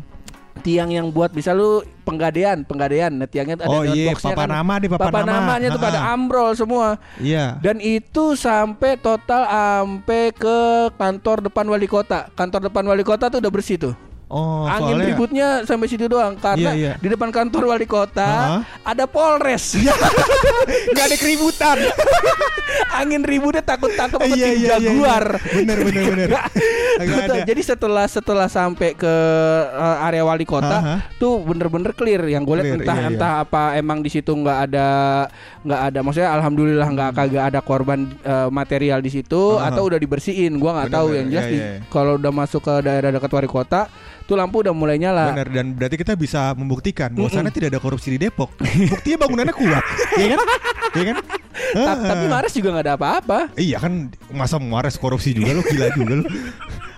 tiang 0.56 0.86
yang 0.86 1.10
buat 1.10 1.28
bisa 1.28 1.50
lu 1.50 1.82
penggadean 2.04 2.62
penggadean 2.62 3.10
nah, 3.12 3.26
tiangnya 3.26 3.58
ada 3.58 3.66
Oh 3.66 3.82
iya, 3.82 4.14
boxnya 4.14 4.32
papan 4.32 4.48
nama 4.54 4.72
deh, 4.78 4.86
papan 4.86 5.10
nama. 5.20 5.34
namanya 5.34 5.68
tuh 5.68 5.82
pada 5.82 6.00
ambrol 6.08 6.54
semua 6.54 6.94
Iya. 7.18 7.58
dan 7.58 7.82
itu 7.82 8.32
sampai 8.34 8.94
total 8.96 9.42
sampai 9.44 10.30
ke 10.30 10.56
kantor 10.94 11.42
depan 11.42 11.66
wali 11.66 11.84
kota 11.84 12.30
kantor 12.32 12.70
depan 12.70 12.86
wali 12.86 13.02
kota 13.02 13.26
tuh 13.26 13.42
udah 13.42 13.50
bersih 13.50 13.76
tuh 13.76 13.94
Oh, 14.26 14.64
angin 14.64 14.96
soalnya 14.96 15.06
ributnya 15.06 15.46
sampai 15.62 15.86
situ 15.86 16.04
doang 16.04 16.34
karena 16.34 16.72
Iya, 16.72 16.72
iya. 16.74 16.92
di 16.96 17.06
depan 17.06 17.28
kantor 17.28 17.68
wali 17.68 17.84
kota 17.84 18.24
Ha-ha. 18.24 18.58
ada 18.82 19.04
polres 19.04 19.76
nggak 20.90 21.04
ada 21.04 21.16
keributan. 21.16 21.76
angin 22.98 23.20
ributnya 23.20 23.60
takut 23.60 23.92
takut 23.92 24.18
sama 24.18 24.32
Iya, 24.32 24.48
iya, 24.48 24.56
iya, 24.56 24.68
jaguar 24.80 25.24
iya. 25.36 25.54
Bener, 25.54 25.78
bener, 25.78 26.02
bener. 26.10 26.28
Ada. 26.96 27.44
Jadi 27.44 27.62
setelah 27.62 28.06
setelah 28.06 28.46
sampai 28.46 28.94
ke 28.94 29.14
uh, 29.68 30.02
area 30.02 30.22
wali 30.22 30.42
kota 30.42 30.72
Ha-ha. 30.74 30.96
tuh 31.16 31.44
bener-bener 31.44 31.92
clear 31.92 32.24
yang 32.24 32.42
gue 32.42 32.54
lihat 32.56 32.80
entah 32.80 32.96
iya, 32.96 33.04
iya. 33.04 33.10
entah 33.12 33.32
apa 33.40 33.62
emang 33.76 34.00
di 34.00 34.08
situ 34.08 34.30
nggak 34.30 34.58
ada 34.66 34.88
nggak 35.60 35.80
ada 35.84 35.98
maksudnya 36.00 36.30
alhamdulillah 36.32 36.88
nggak 36.88 37.10
kagak 37.12 37.44
ada 37.44 37.60
korban 37.60 38.00
uh, 38.22 38.48
material 38.48 38.98
di 38.98 39.10
situ 39.10 39.58
Ha-ha. 39.58 39.68
atau 39.68 39.84
udah 39.84 39.98
dibersihin 39.98 40.56
gue 40.56 40.70
nggak 40.70 40.88
Bener, 40.88 40.96
tahu 40.96 41.06
bener. 41.06 41.18
yang 41.18 41.26
jelas 41.30 41.42
Iya, 41.44 41.52
iya, 41.52 41.66
iya. 41.76 41.78
kalau 41.88 42.16
udah 42.16 42.32
masuk 42.32 42.60
ke 42.62 42.74
daerah 42.80 43.10
dekat 43.10 43.30
wali 43.30 43.46
kota 43.46 43.86
tuh 44.24 44.40
lampu 44.40 44.64
udah 44.64 44.72
mulai 44.72 44.96
nyala 44.96 45.36
Benar 45.36 45.48
dan 45.52 45.76
berarti 45.76 45.96
kita 46.00 46.16
bisa 46.16 46.56
membuktikan 46.56 47.12
bahwasannya 47.12 47.52
tidak 47.52 47.76
ada 47.76 47.80
korupsi 47.80 48.16
di 48.16 48.18
Depok. 48.24 48.56
Buktinya 48.88 49.18
bangunannya 49.20 49.52
kuat, 49.52 49.84
Iya 50.20 50.26
kan? 50.32 50.40
Iya 50.94 51.04
kan? 51.12 51.16
Ta- 51.74 52.02
tapi 52.02 52.24
Mares 52.26 52.52
juga 52.54 52.68
nggak 52.74 52.84
ada 52.86 52.94
apa-apa 52.94 53.38
Iya 53.54 53.78
kan 53.78 54.10
masa 54.30 54.56
Mares 54.56 54.96
korupsi 54.96 55.36
juga 55.36 55.52
lu 55.52 55.62
gila 55.62 55.92
juga 55.92 56.14
lu. 56.20 56.24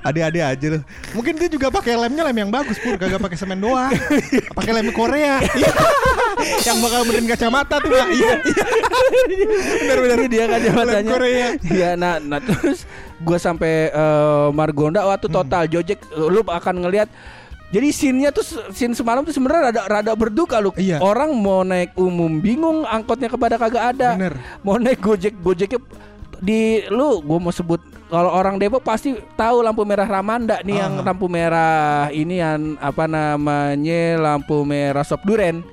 Ade-ade 0.07 0.39
aja 0.39 0.67
lu. 0.71 0.81
Mungkin 1.19 1.35
dia 1.35 1.51
juga 1.51 1.67
pakai 1.67 1.99
lemnya 1.99 2.23
lem 2.23 2.47
yang 2.47 2.51
bagus 2.55 2.79
pur, 2.79 2.95
kagak 2.95 3.19
pakai 3.19 3.35
semen 3.35 3.59
doang. 3.59 3.91
Pakai 4.55 4.71
lem 4.71 4.95
Korea. 4.95 5.43
Yang 6.69 6.79
bakal 6.83 7.01
benerin 7.05 7.27
kacamata 7.27 7.75
tuh 7.79 7.91
Pak. 7.91 8.09
Iya. 8.11 8.33
Benar 9.83 9.99
benar. 10.03 10.19
Dia 10.27 10.45
kacamatanya. 10.49 11.13
Korea. 11.13 11.49
Iya, 11.63 11.91
nah, 11.95 12.19
nah 12.19 12.41
terus 12.41 12.85
gue 13.17 13.39
sampai 13.39 13.89
eh, 13.89 14.49
Margonda 14.53 15.05
waktu 15.05 15.27
total 15.29 15.65
Gojek 15.67 16.01
lu 16.15 16.43
akan 16.43 16.85
ngelihat 16.85 17.09
jadi 17.67 17.91
scene-nya 17.91 18.31
tuh 18.31 18.47
scene 18.71 18.95
semalam 18.95 19.27
tuh 19.27 19.35
sebenarnya 19.35 19.75
rada 19.75 19.83
rada 19.91 20.13
berduka 20.15 20.63
lu. 20.63 20.71
Iya. 20.79 21.03
Orang 21.03 21.35
mau 21.35 21.67
naik 21.67 21.99
umum 21.99 22.39
bingung 22.39 22.87
angkotnya 22.87 23.27
kepada 23.27 23.59
kagak 23.59 23.99
ada. 23.99 24.15
Bener. 24.15 24.35
Mau 24.63 24.79
naik 24.79 25.03
Gojek 25.03 25.35
Gojeknya 25.43 25.83
di 26.37 26.85
lu 26.93 27.25
gue 27.25 27.39
mau 27.41 27.49
sebut 27.49 27.81
kalau 28.13 28.29
orang 28.29 28.61
Depok 28.61 28.85
pasti 28.85 29.17
tahu 29.35 29.65
lampu 29.65 29.83
merah 29.89 30.05
Ramanda 30.05 30.61
nih 30.61 30.79
yang 30.79 31.01
Ah. 31.01 31.05
lampu 31.11 31.27
merah 31.33 32.13
ini 32.13 32.39
yang 32.39 32.77
apa 32.77 33.09
namanya 33.09 34.21
lampu 34.21 34.63
merah 34.63 35.03
Sop 35.03 35.25
Duren. 35.27 35.65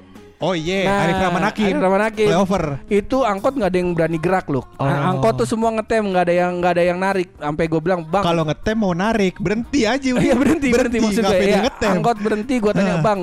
Oh 0.44 0.52
iya, 0.52 0.92
Arif 1.08 1.24
Rahman 1.24 1.44
Hakim. 1.48 1.72
Arif 1.72 1.80
Rahman 1.80 2.04
Hakim. 2.04 2.28
Flyover. 2.28 2.64
Itu 2.92 3.24
angkot 3.24 3.56
nggak 3.56 3.70
ada 3.72 3.78
yang 3.80 3.90
berani 3.96 4.20
gerak 4.20 4.52
loh. 4.52 4.68
Oh. 4.76 4.84
Angkot 4.84 5.40
tuh 5.40 5.48
semua 5.48 5.72
ngetem 5.72 6.04
nggak 6.12 6.24
ada 6.28 6.34
yang 6.36 6.52
nggak 6.60 6.74
ada 6.76 6.84
yang 6.84 7.00
narik. 7.00 7.32
Sampai 7.40 7.66
gue 7.72 7.80
bilang 7.80 8.04
bang. 8.04 8.24
Kalau 8.28 8.44
ngetem 8.44 8.76
mau 8.76 8.92
narik, 8.92 9.40
berhenti 9.40 9.88
aja. 9.88 10.04
Iya 10.04 10.36
berhenti 10.36 10.68
berhenti, 10.76 11.00
maksud 11.00 11.24
gue 11.24 11.32
pede 11.40 11.56
ya. 11.56 11.64
ngetem. 11.64 11.92
Angkot 11.96 12.18
berhenti 12.20 12.56
gue 12.60 12.72
tanya 12.76 13.00
Ah. 13.00 13.02
bang. 13.02 13.22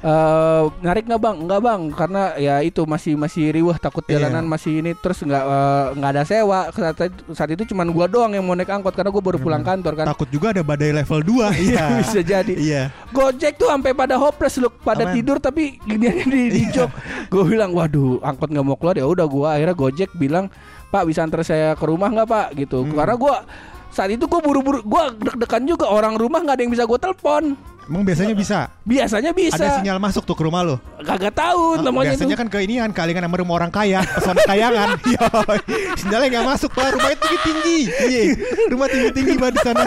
Eh 0.00 0.62
narik 0.80 1.04
nggak 1.04 1.20
bang? 1.20 1.36
Nggak 1.44 1.60
bang, 1.60 1.80
karena 1.92 2.22
ya 2.34 2.54
itu 2.60 2.82
masih 2.84 3.14
masih 3.14 3.52
riwah 3.52 3.76
takut 3.76 4.00
Iya. 4.02 4.16
jalanan 4.16 4.48
masih 4.48 4.80
ini 4.80 4.96
terus 4.96 5.20
nggak 5.20 5.44
eh, 5.44 5.84
nggak 5.94 6.10
ada 6.10 6.22
sewa 6.24 6.60
saat, 6.70 6.96
saat 7.30 7.50
itu 7.50 7.68
cuman 7.68 7.88
gua 7.90 8.08
doang 8.08 8.32
yang 8.32 8.40
mau 8.40 8.56
naik 8.56 8.66
angkot 8.66 8.92
karena 8.92 9.08
gue 9.08 9.20
baru 9.20 9.36
pulang 9.36 9.60
kantor 9.60 9.92
kan. 9.94 10.06
Takut 10.08 10.28
juga 10.28 10.50
ada 10.50 10.64
badai 10.64 10.96
level 10.96 11.20
2 11.20 11.52
Iya. 11.68 11.84
Bisa 12.00 12.20
jadi. 12.20 12.54
Iya. 12.56 12.82
Gojek 13.10 13.54
tuh 13.54 13.68
sampai 13.68 13.92
pada 13.92 14.16
hopeless 14.16 14.56
loh, 14.56 14.72
pada 14.72 15.04
Aman. 15.04 15.14
tidur 15.14 15.36
tapi 15.36 15.76
gini 15.80 16.24
di, 16.24 16.40
di 16.48 16.60
Iya. 16.64 16.72
jok. 16.74 16.90
Gue 17.28 17.44
bilang, 17.46 17.70
waduh, 17.70 18.18
angkot 18.20 18.48
nggak 18.48 18.64
mau 18.64 18.76
keluar 18.76 18.96
ya 18.96 19.04
udah 19.04 19.26
gua 19.26 19.48
akhirnya 19.54 19.76
Gojek 19.76 20.10
bilang, 20.16 20.48
Pak 20.88 21.06
bisa 21.06 21.22
antar 21.22 21.44
saya 21.44 21.76
ke 21.76 21.84
rumah 21.84 22.08
nggak 22.08 22.26
Pak 22.26 22.46
gitu. 22.56 22.82
Hmm. 22.82 22.96
Karena 22.96 23.14
gua 23.14 23.44
saat 23.90 24.08
itu 24.08 24.22
gue 24.22 24.38
buru-buru, 24.38 24.80
gua 24.80 25.10
deg-degan 25.10 25.62
juga 25.64 25.86
orang 25.86 26.14
rumah 26.14 26.40
nggak 26.40 26.54
ada 26.54 26.62
yang 26.62 26.70
bisa 26.70 26.84
gue 26.84 26.96
telepon. 26.96 27.54
Emang 27.84 28.06
biasanya 28.06 28.32
bisa. 28.32 28.70
Biasanya 28.84 29.34
bisa. 29.34 29.58
Ada 29.58 29.82
sinyal 29.82 29.98
masuk 29.98 30.22
tuh 30.22 30.32
ke 30.32 30.46
rumah 30.46 30.62
lo. 30.62 30.78
Kagak 31.00 31.34
tahu 31.34 31.74
Ah, 31.74 31.82
namanya 31.82 32.14
biasanya 32.14 32.32
tuh. 32.32 32.40
kan 32.40 32.48
ke 32.48 32.58
ini 32.62 32.78
kan 32.78 32.94
kalingan 32.94 33.26
sama 33.26 33.36
rumah 33.36 33.54
orang 33.56 33.68
kaya, 33.68 33.98
pesona 34.06 34.38
kayangan. 34.40 34.88
Yoi. 35.10 35.58
Sinyalnya 35.96 36.28
nggak 36.30 36.46
masuk 36.48 36.70
pak, 36.70 36.86
rumah 36.94 37.10
itu 37.10 37.26
tinggi. 37.42 37.78
Iya, 37.90 38.22
rumah 38.70 38.86
tinggi 38.86 39.10
tinggi 39.10 39.34
banget 39.34 39.54
di 39.54 39.62
sana. 39.64 39.84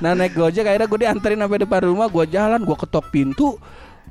Nah 0.00 0.12
naik 0.12 0.34
Gojek 0.34 0.64
akhirnya 0.64 0.88
gue 0.88 1.00
dianterin 1.00 1.38
sampai 1.38 1.58
depan 1.60 1.80
rumah, 1.84 2.06
gue 2.08 2.24
jalan, 2.26 2.60
gue 2.60 2.76
ketok 2.76 3.06
pintu. 3.08 3.54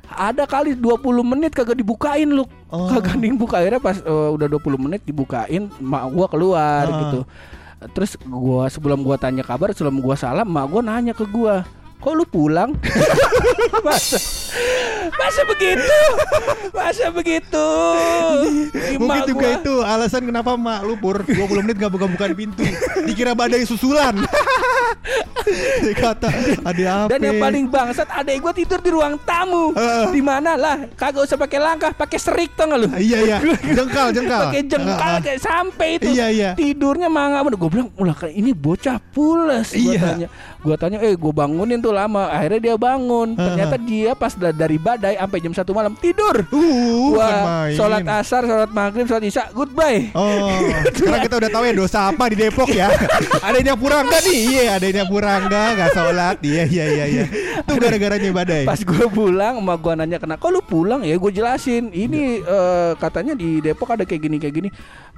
Ada 0.06 0.46
kali 0.46 0.72
20 0.72 1.02
menit 1.26 1.50
kagak 1.50 1.74
dibukain 1.74 2.30
lu. 2.30 2.46
Oh. 2.68 2.86
Kagak 2.88 3.18
dibuka 3.18 3.58
akhirnya 3.58 3.82
pas 3.82 3.98
eh, 3.98 4.28
udah 4.30 4.46
20 4.46 4.78
menit 4.78 5.02
dibukain, 5.02 5.66
mak 5.76 6.08
gua 6.08 6.26
keluar 6.26 6.84
Ah. 6.84 6.96
gitu. 7.02 7.20
Terus 7.92 8.18
gua 8.26 8.70
sebelum 8.70 9.02
gua 9.02 9.18
tanya 9.18 9.42
kabar, 9.42 9.74
sebelum 9.74 10.00
gua 10.00 10.14
salam, 10.18 10.46
mak 10.46 10.66
gua 10.70 10.82
nanya 10.82 11.12
ke 11.12 11.26
gua, 11.26 11.66
"Kok 12.00 12.14
lu 12.14 12.24
pulang?" 12.26 12.74
masa 15.12 15.42
begitu? 15.44 15.98
Masa 16.70 17.06
begitu? 17.08 17.66
Mungkin 18.96 19.22
Mak 19.22 19.26
juga 19.26 19.46
gua- 19.46 19.56
itu 19.56 19.74
alasan 19.82 20.22
kenapa 20.24 20.54
mak 20.54 20.80
lu 20.82 20.94
pur 20.94 21.20
20 21.20 21.62
menit 21.62 21.76
gak 21.76 21.90
buka-bukaan 21.90 22.32
pintu. 22.32 22.62
Dikira 23.02 23.32
badai 23.32 23.64
susulan. 23.64 24.16
Dia 25.46 25.94
kata 25.94 26.26
ada 26.64 26.84
apa? 26.98 27.10
Dan 27.14 27.20
yang 27.22 27.38
paling 27.38 27.64
bangsat 27.68 28.08
adek 28.10 28.42
gua 28.42 28.50
tidur 28.50 28.82
di 28.82 28.90
ruang 28.90 29.14
tamu. 29.22 29.70
Heeh. 29.72 30.10
Di 30.10 30.18
mana 30.20 30.58
lah? 30.58 30.90
Kagak 30.92 31.22
usah 31.22 31.38
pakai 31.38 31.58
langkah, 31.58 31.94
pakai 31.94 32.18
serik 32.18 32.50
tau 32.52 32.66
gak 32.66 32.78
lu? 32.80 32.88
Iya 32.92 33.18
iya, 33.22 33.36
jengkal 33.70 34.10
jengkal. 34.10 34.50
Pakai 34.50 34.62
jengkal 34.64 34.98
Ah, 34.98 35.18
ah. 35.18 35.22
kayak 35.22 35.40
sampai 35.40 35.88
itu. 35.96 36.08
Iya, 36.10 36.26
iya. 36.28 36.50
Tidurnya 36.52 37.06
mangga. 37.06 37.46
Gue 37.46 37.70
bilang, 37.70 37.94
"Ulah 37.94 38.16
ini 38.26 38.50
bocah 38.50 38.98
pules." 38.98 39.70
Gua 39.70 39.94
Iya. 39.94 40.26
Gua 40.66 40.74
tanya, 40.74 40.98
"Eh, 40.98 41.14
gue 41.14 41.30
bangunin 41.30 41.78
tuh 41.78 41.94
lama." 41.94 42.26
Akhirnya 42.26 42.58
dia 42.58 42.74
bangun. 42.74 43.38
Ternyata 43.38 43.76
dia 43.78 44.18
pas 44.18 44.34
da- 44.34 44.50
dari 44.50 44.82
badai 44.82 45.14
sampai 45.14 45.38
jam 45.38 45.54
satu 45.54 45.70
malam 45.70 45.94
tidur. 45.94 46.42
Uh, 46.50 47.14
main. 47.14 47.76
sholat 47.76 48.02
asar, 48.02 48.42
sholat 48.42 48.70
maghrib, 48.74 49.06
sholat 49.06 49.22
isya, 49.22 49.46
goodbye. 49.54 50.10
Oh, 50.10 50.50
sekarang 50.90 51.22
kita 51.22 51.36
udah 51.38 51.50
tahu 51.52 51.64
ya 51.68 51.74
dosa 51.76 51.98
apa 52.10 52.24
di 52.32 52.36
Depok 52.40 52.70
ya. 52.72 52.90
adanya 53.46 53.78
Purangga 53.78 54.18
nih, 54.24 54.40
iya 54.50 54.62
adanya 54.74 55.04
Purangga 55.06 55.76
nggak 55.76 55.90
sholat, 55.94 56.36
iya 56.42 56.64
iya 56.64 56.84
iya 56.88 57.04
iya. 57.04 57.24
Itu 57.60 57.78
gara-garanya 57.78 58.32
badai. 58.32 58.64
Pas 58.64 58.80
gue 58.80 59.06
pulang, 59.12 59.60
emak 59.60 59.78
gue 59.78 59.92
nanya 59.94 60.18
kenapa 60.18 60.46
kok 60.46 60.54
lu 60.54 60.62
pulang 60.62 61.02
ya 61.02 61.18
gue 61.18 61.32
jelasin 61.34 61.90
ini 61.90 62.38
eh, 62.38 62.92
katanya 63.02 63.34
di 63.34 63.58
Depok 63.58 63.98
ada 63.98 64.06
kayak 64.06 64.22
gini 64.22 64.36
kayak 64.38 64.54
gini 64.54 64.68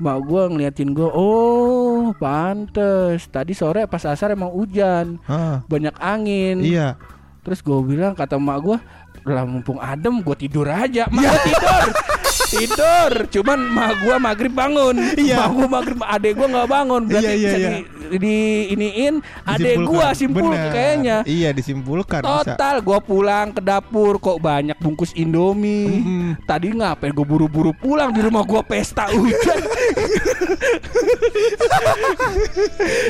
mak 0.01 0.25
gue 0.25 0.43
ngeliatin 0.49 0.97
gue 0.97 1.05
oh 1.05 2.17
pantes 2.17 3.29
tadi 3.29 3.53
sore 3.53 3.85
pas 3.85 4.01
asar 4.09 4.33
emang 4.33 4.49
hujan 4.49 5.21
Ah, 5.39 5.57
banyak 5.65 5.95
angin 5.97 6.59
iya. 6.61 6.99
terus 7.41 7.63
gue 7.63 7.79
bilang 7.81 8.13
kata 8.13 8.35
emak 8.35 8.59
gue 8.59 8.79
lah 9.23 9.45
mumpung 9.45 9.79
adem 9.79 10.19
gue 10.19 10.37
tidur 10.37 10.67
aja 10.67 11.07
mak 11.07 11.23
gua 11.23 11.39
tidur 11.45 11.87
tidur 12.49 13.11
cuman 13.29 13.59
mak 13.69 13.93
gue 14.01 14.17
maghrib 14.17 14.53
bangun 14.53 14.97
Iya. 15.15 15.37
mak 15.39 15.51
gue 15.53 15.69
maghrib 15.69 16.01
adek 16.01 16.33
gue 16.35 16.47
nggak 16.49 16.69
bangun 16.69 17.03
berarti 17.05 17.27
Iya, 17.29 17.37
iya, 17.37 17.45
bisa 17.45 17.59
iya. 17.59 17.69
di, 17.69 17.79
di 18.17 18.37
iniin 18.73 19.15
adek 19.45 19.77
gue 19.79 20.07
simpul 20.17 20.49
Bener. 20.49 20.73
kayaknya 20.73 21.17
Iya 21.23 21.53
disimpulkan. 21.53 22.25
Total 22.25 22.81
gua 22.81 22.99
pulang 22.99 23.53
ke 23.53 23.61
dapur 23.61 24.17
kok 24.17 24.41
banyak 24.41 24.81
bungkus 24.81 25.13
Indomie. 25.13 26.01
Mhm. 26.01 26.49
Tadi 26.49 26.73
ngapain 26.73 27.13
gue 27.13 27.27
buru-buru 27.27 27.77
pulang 27.77 28.09
di 28.09 28.25
rumah 28.25 28.41
gua 28.43 28.65
pesta 28.65 29.13
hujan. 29.13 29.61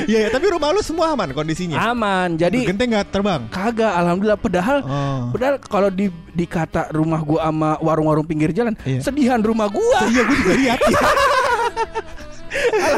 Iya, 0.05 0.19
iya, 0.19 0.29
tapi 0.29 0.45
rumah 0.47 0.69
lu 0.69 0.81
semua 0.81 1.13
aman 1.13 1.29
kondisinya. 1.31 1.77
Aman. 1.85 2.35
Jadi 2.35 2.65
Genteng 2.65 2.89
nggak 2.89 3.07
terbang. 3.09 3.41
kagak 3.49 3.93
alhamdulillah 3.93 4.39
padahal 4.39 4.77
Oh. 4.81 5.29
padahal 5.31 5.55
kalau 5.61 5.89
di 5.89 6.07
dikata 6.31 6.89
rumah 6.91 7.21
gua 7.21 7.45
sama 7.45 7.77
warung-warung 7.79 8.23
pinggir 8.23 8.49
jalan, 8.51 8.73
Iya. 8.81 9.01
sedihan 9.01 9.39
rumah 9.39 9.67
gua. 9.67 9.99
Iya, 10.05 10.21
gue 10.23 10.35
juga 10.37 10.53
lihat. 10.55 10.79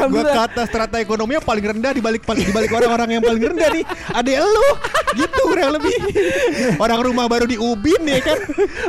Gue 0.08 0.24
kata 0.24 0.62
strata 0.66 0.96
ekonominya 0.98 1.44
paling 1.44 1.64
rendah 1.76 1.92
di 1.92 2.00
balik 2.00 2.24
di 2.24 2.52
balik 2.52 2.70
orang-orang 2.72 3.18
yang 3.18 3.22
paling 3.22 3.42
rendah 3.42 3.68
nih. 3.72 3.84
Adek 4.16 4.38
lu 4.40 4.68
gitu 5.16 5.42
kurang 5.48 5.76
lebih. 5.76 5.96
Orang 6.80 6.98
rumah 7.04 7.28
baru 7.28 7.44
di 7.44 7.60
Ubin 7.60 8.02
ya 8.08 8.20
kan. 8.24 8.38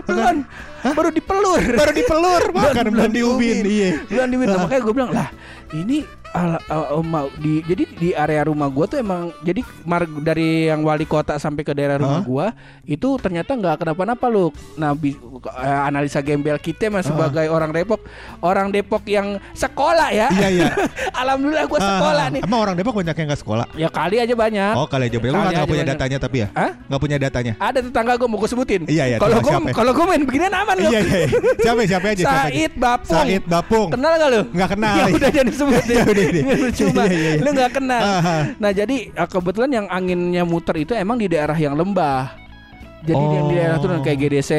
Belum. 0.08 0.36
Baru 0.84 1.10
dipelur. 1.12 1.60
Baru 1.60 1.92
dipelur 1.92 2.44
makan 2.52 2.86
belum 2.92 3.12
di 3.12 3.22
Ubin. 3.24 3.64
Iya. 3.64 3.90
Belum 4.08 4.28
di 4.32 4.36
Ubin. 4.40 4.48
Makanya 4.56 4.82
gue 4.82 4.94
bilang 4.96 5.12
lah 5.12 5.28
ini 5.74 6.23
ala, 6.34 6.58
uh, 6.66 6.98
uh, 6.98 7.04
mau 7.04 7.30
di 7.36 7.62
jadi 7.62 7.84
di 7.88 8.10
area 8.12 8.44
rumah 8.44 8.66
gua 8.66 8.86
tuh 8.86 8.98
emang 8.98 9.30
jadi 9.40 9.62
mar, 9.84 10.02
dari 10.20 10.66
yang 10.66 10.82
wali 10.82 11.06
kota 11.06 11.38
sampai 11.38 11.62
ke 11.62 11.72
daerah 11.72 11.96
rumah 11.96 12.20
Hah? 12.20 12.26
gua 12.26 12.46
itu 12.84 13.06
ternyata 13.18 13.54
nggak 13.54 13.80
kenapa-napa 13.80 14.26
loh. 14.28 14.50
Nah 14.74 14.92
bi- 14.92 15.16
analisa 15.64 16.20
gembel 16.20 16.58
kita 16.58 16.90
mah 16.90 17.02
sebagai 17.02 17.46
orang 17.48 17.70
Depok, 17.70 18.02
orang 18.40 18.74
Depok 18.74 19.06
yang 19.06 19.38
sekolah 19.54 20.10
ya. 20.10 20.28
Iya 20.30 20.50
iya. 20.52 20.70
Alhamdulillah 21.22 21.66
gua 21.66 21.80
sekolah 21.80 22.24
Ah, 22.24 22.32
nih. 22.32 22.42
Emang 22.42 22.60
orang 22.62 22.76
Depok 22.76 22.94
banyak 22.96 23.14
yang 23.14 23.28
nggak 23.30 23.42
sekolah? 23.42 23.66
Ya 23.76 23.88
kali 23.88 24.18
aja 24.18 24.34
banyak. 24.34 24.74
Oh 24.74 24.88
kali 24.88 25.08
aja 25.08 25.18
Kali 25.18 25.30
Lu 25.30 25.38
nggak 25.38 25.64
punya 25.64 25.84
banyak. 25.86 25.94
datanya 25.94 26.18
tapi 26.18 26.38
ya? 26.40 26.48
Hah? 26.52 26.72
Nggak 26.90 27.02
punya 27.02 27.18
datanya? 27.22 27.54
Ada 27.60 27.80
tetangga 27.80 28.14
gue 28.16 28.26
mau 28.26 28.38
gue 28.38 28.50
sebutin. 28.50 28.82
Iya, 28.86 29.04
iya, 29.06 29.18
Kalau 29.22 29.38
siapa 29.40 29.68
ya? 29.70 29.74
kalau 29.76 29.92
gue 29.94 30.06
main 30.10 30.24
beginian 30.26 30.54
aman 30.54 30.76
loh. 30.82 30.92
Iya 30.92 31.00
iya. 31.00 31.18
iya. 31.22 31.28
Siapa 31.62 31.80
siapa 31.86 32.06
aja 32.10 32.22
siapa 32.24 32.34
aja? 32.34 32.50
Said 32.50 32.74
Bapung. 32.76 33.18
Said 33.22 33.44
Bapung. 33.46 33.88
Kenal 33.94 34.12
gak 34.18 34.30
lu? 34.32 34.42
Nggak 34.50 34.70
kenal. 34.74 34.96
Ya 34.96 35.06
udah 35.12 35.30
jangan 35.30 35.48
disebut 35.52 35.84
Ya 35.94 36.04
udah, 36.04 36.23
udah. 36.26 36.72
Cuma 36.72 37.02
Iya, 37.04 37.14
iya, 37.14 37.32
iya. 37.34 37.42
lu 37.42 37.50
nggak 37.52 37.72
kenal. 37.74 38.02
Aha. 38.02 38.38
Nah 38.56 38.72
jadi 38.72 38.98
eh, 39.10 39.28
kebetulan 39.28 39.72
yang 39.74 39.86
anginnya 39.88 40.44
muter 40.44 40.76
itu 40.78 40.94
emang 40.94 41.16
di 41.16 41.28
daerah 41.28 41.56
yang 41.56 41.74
lembah. 41.74 42.40
Jadi 43.04 43.20
yang 43.20 43.52
di 43.52 43.60
daerah 43.60 43.78
tuh 43.78 43.92
Oh. 43.92 44.00
kayak 44.00 44.16
GDC 44.16 44.52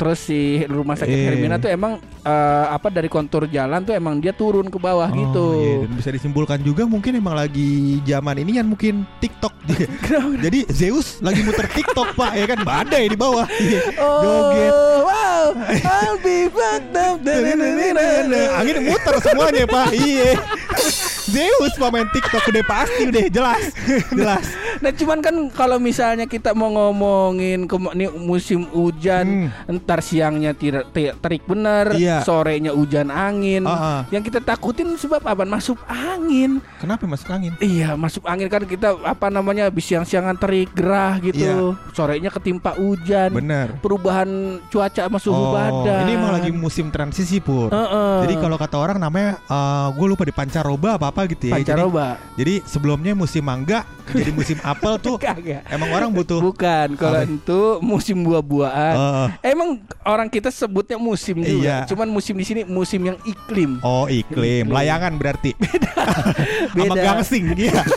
terus 0.00 0.16
si 0.18 0.40
rumah 0.64 0.96
sakit 0.96 1.12
Iya. 1.12 1.28
Hermina 1.28 1.60
tuh 1.60 1.68
emang 1.68 2.00
eh, 2.18 2.66
apa 2.66 2.88
dari 2.88 3.04
kontur 3.04 3.44
jalan 3.44 3.84
tuh 3.84 3.92
emang 3.92 4.16
dia 4.16 4.32
turun 4.32 4.64
ke 4.66 4.80
bawah 4.80 5.06
Oh, 5.06 5.12
gitu. 5.12 5.44
iya, 5.60 5.74
dan 5.84 5.92
bisa 5.92 6.08
disimpulkan 6.08 6.56
juga 6.58 6.88
mungkin 6.88 7.20
emang 7.20 7.36
lagi 7.36 8.00
zaman 8.02 8.40
ini 8.40 8.56
kan 8.56 8.64
mungkin 8.64 8.94
TikTok. 9.20 9.52
Jadi 10.44 10.64
Zeus 10.72 11.20
lagi 11.20 11.44
muter 11.44 11.68
TikTok 11.68 12.16
pak 12.16 12.32
ya 12.32 12.48
kan 12.48 12.64
badai 12.64 13.12
di 13.12 13.16
bawah. 13.18 13.44
Iya. 13.52 13.80
Joget. 13.92 14.72
Oh, 14.72 14.96
wow, 15.04 15.44
I'll 15.84 16.16
be 16.18 16.48
fucked 16.48 16.96
up. 16.96 17.20
Angin 18.56 18.78
muter 18.82 19.14
semuanya 19.20 19.64
pak. 19.68 19.92
Iya. 19.92 20.32
Zeus 21.32 21.72
pak 21.80 21.88
main 21.88 22.08
TikTok 22.12 22.44
udah 22.44 22.64
pasti 22.68 23.02
udah 23.08 23.26
jelas 23.32 23.64
jelas. 24.12 24.46
Nah 24.78 24.90
cuman 24.90 25.18
kan 25.18 25.34
kalau 25.50 25.76
misalnya 25.76 26.24
kita 26.24 26.52
mau 26.52 26.70
ngomongin 26.70 27.66
ke 27.66 27.76
nih 27.92 28.08
musim 28.10 28.64
hujan, 28.66 29.50
ntar 29.68 30.00
siangnya 30.00 30.52
tidak 30.52 30.88
ti- 30.90 31.12
terik 31.12 31.44
bener, 31.44 31.92
Hmm. 31.92 32.00
Iya. 32.00 32.18
sorenya 32.22 32.72
hujan 32.72 33.08
angin. 33.08 33.64
Ah, 33.64 33.74
ah. 33.74 34.00
Yang 34.08 34.30
kita 34.30 34.40
takutin 34.40 34.94
sebab 34.94 35.20
apa? 35.20 35.42
Masuk 35.42 35.76
angin. 35.84 36.62
Kenapa 36.78 37.04
masuk 37.04 37.28
angin? 37.28 37.52
Iya, 37.58 37.92
masuk 37.94 38.24
angin 38.24 38.46
kan 38.46 38.62
kita 38.62 38.96
apa 38.98 39.28
namanya 39.28 39.66
habis 39.66 39.84
siang-siangan 39.84 40.36
terik 40.36 40.72
gerah 40.72 41.18
gitu. 41.18 41.74
Sorenya 41.92 42.30
ketimpa 42.30 42.72
hujan. 42.74 43.28
Iya. 43.28 43.34
Bener. 43.34 43.66
Perubahan 43.78 44.28
cuaca 44.68 45.02
sama 45.02 45.18
suhu 45.18 45.34
Oh, 45.34 45.52
badan. 45.52 46.06
ini 46.06 46.12
emang 46.14 46.32
lagi 46.32 46.50
musim 46.50 46.88
transisi 46.88 47.38
pur. 47.38 47.68
Heeh. 47.68 48.16
Jadi 48.24 48.34
kalau 48.38 48.54
kata 48.54 48.76
orang 48.76 48.96
namanya, 48.96 49.42
gue 49.90 50.06
lupa 50.06 50.22
di 50.22 50.30
pancaroba 50.30 50.94
apa 50.94 51.10
apa 51.10 51.20
gitu 51.26 51.50
ya. 51.50 51.58
Pancaroba. 51.58 52.16
Jadi, 52.16 52.31
sebelumnya 52.64 53.12
musim 53.12 53.44
mangga, 53.44 53.84
jadi 54.08 54.32
musim 54.32 54.56
apel 54.64 54.96
tuh. 54.96 55.20
Kagak. 55.20 55.68
Emang 55.68 55.92
orang 55.92 56.08
butuh. 56.08 56.40
Bukan, 56.40 56.96
kalau 56.96 57.20
itu 57.22 57.60
musim 57.84 58.24
buah-buahan. 58.24 58.94
Heeh. 58.96 59.28
Emang 59.52 59.76
orang 60.02 60.26
kita 60.26 60.48
sebutnya 60.48 60.96
musim 60.96 61.38
juga. 61.38 61.84
Iya. 61.84 61.90
Cuman 61.90 62.08
musim 62.08 62.32
di 62.34 62.44
sini 62.44 62.62
musim 62.64 63.04
yang 63.04 63.18
iklim. 63.22 63.78
Oh 63.80 64.08
iklim, 64.08 64.64
Iklim. 64.64 64.72
layangan 64.72 65.12
berarti. 65.16 65.52
Sama 66.72 66.94
Beda. 66.96 67.02
gangsing, 67.04 67.52
iya. 67.52 67.84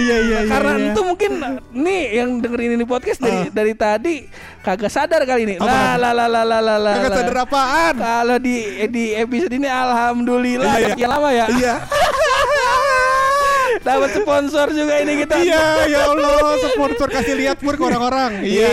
iya 0.00 0.16
iya 0.18 0.38
iya. 0.40 0.48
Karena 0.48 0.72
iya. 0.76 0.86
itu 0.92 1.00
mungkin 1.02 1.30
nih 1.74 2.02
yang 2.16 2.30
dengerin 2.40 2.80
ini 2.80 2.84
podcast 2.84 3.20
dari 3.20 3.38
Ah. 3.40 3.52
dari 3.52 3.72
tadi 3.76 4.14
kagak 4.60 4.88
sadar 4.88 5.22
kali 5.24 5.44
ini. 5.44 5.54
La 5.60 5.94
la 5.94 6.10
la 6.12 6.26
la 6.26 6.42
la 6.44 6.58
la. 6.58 6.92
Kagak 6.96 7.12
sadar 7.14 7.36
apaan? 7.44 7.94
Kalau 7.96 8.36
di 8.40 8.56
di 8.88 9.12
episode 9.14 9.52
ini 9.52 9.68
alhamdulillah 9.68 10.74
Iya, 10.76 10.88
iya. 10.92 10.94
yang 10.96 11.10
lama 11.10 11.28
ya. 11.30 11.46
Iya. 11.50 11.74
Dapat 13.80 14.10
sponsor 14.12 14.66
juga 14.76 14.94
ini 15.00 15.24
kita. 15.24 15.40
Iya, 15.40 15.64
ya 15.88 16.00
Allah, 16.12 16.60
sponsor 16.68 17.08
kasih 17.08 17.34
lihat 17.38 17.56
pur 17.56 17.74
ke 17.74 17.82
orang-orang. 17.82 18.44
Iya. 18.44 18.68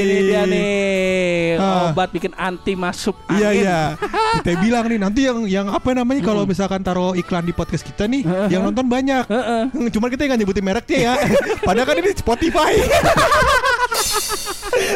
Ini 0.00 0.16
dia 0.24 0.42
nih 0.46 0.78
obat 1.60 2.08
bikin 2.14 2.32
anti 2.38 2.78
masuk 2.78 3.18
Iya 3.28 3.48
angin. 3.50 3.62
iya. 3.66 3.80
Kita 4.40 4.56
bilang 4.62 4.84
nih 4.86 4.98
nanti 5.02 5.20
yang 5.26 5.38
yang 5.44 5.66
apa 5.68 5.90
namanya 5.92 6.22
kalau 6.22 6.46
misalkan 6.46 6.80
taruh 6.80 7.12
iklan 7.12 7.44
di 7.44 7.52
podcast 7.52 7.82
kita 7.82 8.06
nih, 8.06 8.22
yang 8.48 8.62
nonton 8.62 8.86
banyak. 8.86 9.26
Heeh. 9.26 9.62
Hmm, 9.74 9.88
Cuman 9.90 10.08
kita 10.08 10.22
nggak 10.24 10.38
nyebutin 10.40 10.64
mereknya 10.64 10.98
ya. 11.02 11.14
Padahal 11.66 11.86
kan 11.90 11.96
ini 11.98 12.10
Spotify. 12.14 12.72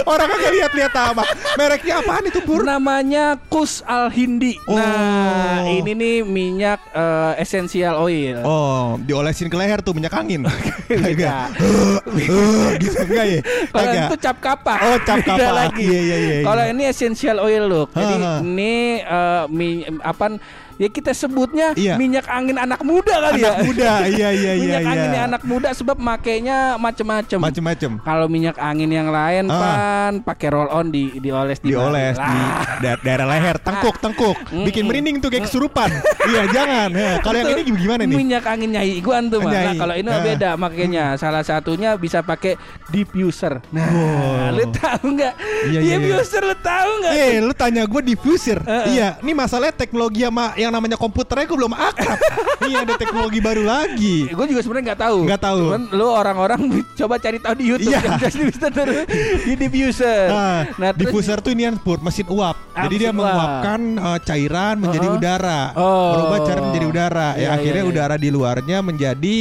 Orang 0.03 0.27
kagak 0.27 0.53
lihat-lihat 0.53 0.93
apa. 0.93 1.23
Mereknya 1.55 1.95
apaan 2.01 2.25
itu, 2.25 2.41
Pur? 2.41 2.63
Namanya 2.63 3.39
Kus 3.47 3.81
Al 3.83 4.11
Hindi. 4.11 4.59
Oh. 4.65 4.75
Nah, 4.75 5.63
ini 5.65 5.93
nih 5.93 6.17
minyak 6.21 6.83
eh, 6.91 7.33
essential 7.39 7.97
oil. 7.97 8.43
Oh, 8.43 8.99
diolesin 8.99 9.47
ke 9.47 9.55
leher 9.55 9.79
tuh 9.79 9.93
minyak 9.93 10.13
angin. 10.13 10.43
Beda. 10.89 11.49
Eh, 11.55 12.71
gitu 12.79 12.99
enggak 13.01 13.27
ya? 13.29 13.41
Kalau 13.71 13.85
Kagak. 13.87 14.09
itu 14.09 14.17
cap 14.19 14.37
kapak. 14.39 14.79
Oh, 14.81 14.99
cap 15.01 15.19
kapak. 15.21 15.53
lagi. 15.53 15.83
Iya, 15.85 16.01
iya, 16.01 16.17
iya, 16.17 16.35
iya. 16.41 16.45
Kalau 16.45 16.65
ini 16.65 16.83
essential 16.85 17.37
oil 17.39 17.65
loh. 17.65 17.85
Jadi 17.89 18.15
ini 18.43 18.75
eh, 18.99 19.45
mi- 19.49 19.85
apa 20.01 20.37
ya 20.77 20.89
kita 20.89 21.11
sebutnya 21.11 21.73
Iya. 21.75 21.95
minyak 21.95 22.27
angin 22.27 22.57
anak 22.57 22.81
muda 22.81 23.15
kali 23.21 23.41
Anak 23.41 23.57
ya. 23.57 23.63
muda, 23.63 23.91
iya 24.05 24.29
iya 24.31 24.53
iya 24.53 24.53
minyak 24.63 24.83
iya. 24.83 24.91
angin 24.91 25.13
anak 25.25 25.43
muda 25.43 25.69
sebab 25.71 25.97
makainya 25.97 26.57
macem-macem. 26.77 27.39
Macem-macem. 27.39 27.91
Kalau 28.01 28.27
minyak 28.27 28.57
angin 28.57 28.89
yang 28.89 29.09
lain 29.09 29.47
Ah. 29.47 29.61
pan 29.61 30.13
pakai 30.21 30.49
roll 30.49 30.69
on 30.69 30.89
di 30.89 31.15
dioles 31.17 31.59
di 31.59 31.71
Dioles 31.71 32.17
di 32.17 32.39
da- 32.81 32.99
daerah 32.99 33.27
leher, 33.29 33.57
tengkuk, 33.59 33.97
tengkuk. 33.99 34.37
Bikin 34.67 34.85
merinding 34.85 35.19
tuh 35.19 35.29
kayak 35.29 35.47
kesurupan. 35.47 35.91
Iya, 36.25 36.49
jangan. 36.49 36.89
Ya, 36.91 37.21
Kalau 37.21 37.37
yang 37.37 37.53
ini 37.53 37.63
gimana 37.77 38.03
nih? 38.03 38.17
Minyak 38.17 38.45
angin 38.45 38.71
nyai 38.73 38.97
iguan 38.97 39.29
tuh. 39.29 39.45
Nah, 39.45 39.77
kalau 39.77 39.93
ini 39.93 40.09
Ah. 40.09 40.25
beda 40.25 40.51
makanya. 40.57 41.05
Salah 41.15 41.45
satunya 41.45 41.95
bisa 41.95 42.21
pakai 42.21 42.57
diffuser. 42.89 43.61
Nah, 43.69 43.85
Wow. 43.85 44.57
lu 44.57 44.65
tahu 44.73 45.05
nggak? 45.13 45.35
Iya, 45.69 45.79
iya, 45.79 45.81
iya. 45.83 45.97
diffuser 46.01 46.43
lu 46.43 46.57
tahu 46.57 46.91
nggak? 46.99 47.13
Eh, 47.15 47.35
lu 47.41 47.53
tanya 47.53 47.83
gue 47.85 48.03
diffuser. 48.03 48.59
Heeh. 48.59 48.85
Iya, 48.95 49.09
ini 49.21 49.33
masalahnya 49.33 49.77
teknologi 49.77 50.25
sama 50.25 50.57
yang 50.65 50.73
namanya 50.73 50.97
komputernya 50.97 51.45
gue 51.45 51.57
belum 51.57 51.73
akrab. 51.73 52.19
Ini 52.61 52.75
ada 52.81 52.95
teknologi 52.95 53.39
baru 53.39 53.63
lagi. 53.63 54.29
Gue 54.29 54.47
juga 54.47 54.61
sebenarnya 54.61 54.85
nggak 54.91 55.01
tahu. 55.01 55.19
Nggak 55.25 55.43
tahu. 55.43 55.61
Cuman 55.69 55.83
lu 55.91 56.07
orang-orang 56.09 56.61
coba 56.99 57.15
cari 57.17 57.39
tahu 57.39 57.55
di 57.55 57.65
YouTube 57.67 57.93
Iya. 57.93 58.01
yang 58.05 58.89
di 59.41 59.53
diffuser. 59.55 60.27
Nah, 60.29 60.61
Nah, 60.75 60.91
diffuser 60.93 61.39
tuh 61.39 61.53
ini 61.53 61.69
pur 61.77 62.01
mesin 62.01 62.27
uap. 62.27 62.57
Ah, 62.73 62.89
Jadi 62.89 62.95
dia 62.99 63.11
uap. 63.11 63.17
menguapkan 63.17 63.81
eh, 63.95 64.19
cairan 64.23 64.75
menjadi 64.79 65.03
Uh-huh. 65.05 65.19
udara. 65.19 65.61
Oh. 65.75 66.11
Berubah 66.17 66.39
cairan 66.43 66.63
menjadi 66.65 66.87
udara. 66.89 67.29
Iya, 67.35 67.43
ya 67.43 67.49
akhirnya 67.53 67.83
iya. 67.83 67.91
udara 67.91 68.15
di 68.17 68.29
luarnya 68.29 68.79
menjadi 68.81 69.37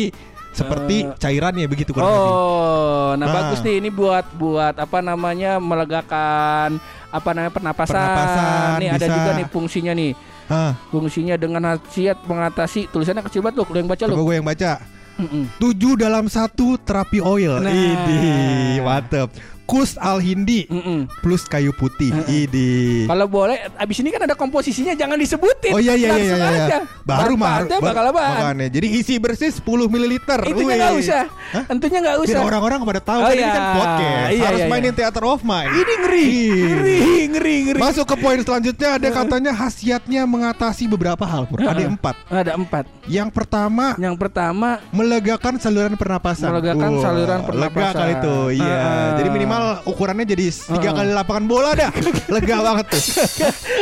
seperti 0.52 0.98
Eh. 1.02 1.18
cairannya 1.18 1.66
begitu 1.66 1.92
kurang 1.92 2.10
lebih. 2.10 2.30
Oh, 2.30 3.10
nah 3.16 3.26
Ah. 3.26 3.34
bagus 3.34 3.60
nih 3.62 3.80
ini 3.80 3.90
buat 3.90 4.26
buat 4.34 4.76
apa 4.76 5.00
namanya 5.00 5.58
melegakan 5.58 6.78
apa 7.14 7.30
namanya 7.38 7.54
pernapasan. 7.54 7.94
Pernapasan, 7.94 8.70
nih 8.82 8.90
ada 8.90 9.06
bisa. 9.06 9.14
juga 9.14 9.32
nih 9.38 9.46
fungsinya 9.54 9.94
nih. 9.94 10.12
Hah, 10.44 10.72
Fungsinya 10.92 11.36
dengan 11.40 11.62
khasiat 11.78 12.18
mengatasi 12.26 12.92
tulisannya 12.92 13.24
kecil 13.24 13.46
banget 13.46 13.64
loh, 13.64 13.68
lu 13.70 13.78
yang 13.80 13.88
baca 13.88 14.04
coba 14.04 14.18
lu. 14.18 14.26
gue 14.26 14.36
yang 14.42 14.48
baca. 14.50 14.72
Mm-mm. 15.14 15.46
Tujuh 15.62 15.94
dalam 15.94 16.26
satu 16.26 16.74
terapi 16.82 17.22
oil. 17.22 17.62
Nah. 17.62 17.70
Idi, 17.70 18.82
mantep. 18.82 19.30
Kus 19.64 19.96
al 19.96 20.20
hindi 20.20 20.68
Mm-mm. 20.68 21.08
plus 21.24 21.44
kayu 21.44 21.72
putih. 21.72 22.12
Idi. 22.26 23.08
Kalau 23.08 23.26
boleh, 23.26 23.56
abis 23.74 23.98
ini 24.00 24.12
kan 24.12 24.22
ada 24.22 24.36
komposisinya 24.36 24.92
jangan 24.92 25.16
disebutin. 25.16 25.72
Oh 25.72 25.80
iya 25.80 25.96
iya 25.96 26.12
iya 26.12 26.36
Langsung 26.36 26.38
iya. 26.38 26.68
iya. 26.68 26.80
Baru 27.02 27.34
mah 27.34 27.64
bakal 27.72 28.12
apaan? 28.12 28.32
makanya. 28.34 28.68
Jadi 28.68 28.88
isi 28.94 29.16
bersih 29.16 29.48
10 29.50 29.64
ml. 29.88 30.20
Itunya 30.46 30.76
nggak 30.78 30.94
usah. 30.98 31.24
Hah? 31.56 31.64
Tentunya 31.66 31.98
nggak 32.00 32.16
Biar 32.20 32.28
usah. 32.28 32.44
orang-orang 32.44 32.80
pada 32.84 33.00
tahu 33.00 33.20
Oh 33.20 33.26
kan 33.26 33.34
ini 33.34 33.40
iya. 33.40 33.52
kan 33.52 33.64
podcast. 33.74 34.28
Iya, 34.28 34.44
Harus 34.44 34.60
iya, 34.60 34.68
mainin 34.68 34.86
iya. 34.86 34.98
theater 35.00 35.24
of 35.24 35.42
mind. 35.42 35.70
Ini 35.72 35.94
ngeri, 35.96 36.28
ngeri, 36.60 37.00
ngeri, 37.30 37.56
ngeri. 37.64 37.80
Masuk 37.80 38.06
ke 38.06 38.16
poin 38.18 38.38
selanjutnya 38.38 38.90
ada 38.94 39.08
katanya 39.10 39.52
khasiatnya 39.54 40.22
mengatasi 40.26 40.84
beberapa 40.86 41.24
hal. 41.24 41.48
Pur. 41.48 41.64
Ada 41.64 41.88
empat. 41.88 42.16
Ada 42.28 42.52
empat. 42.54 42.84
Yang 43.06 43.30
pertama 43.32 43.96
Yang 43.96 44.16
pertama 44.18 44.84
melegakan 44.92 45.56
saluran 45.56 45.96
pernapasan. 45.96 46.52
Melegakan 46.52 46.92
saluran 47.00 47.40
Lega 47.40 47.48
pernapasan. 47.48 47.96
kali 47.96 48.14
itu. 48.18 48.38
Iya. 48.60 48.82
Jadi 49.16 49.30
minimal 49.32 49.53
ukurannya 49.84 50.26
jadi 50.26 50.46
tiga 50.50 50.90
kali 50.94 51.12
lapangan 51.12 51.46
bola 51.46 51.72
dah. 51.74 51.92
Lega 52.34 52.58
banget 52.62 52.86
tuh. 52.92 53.02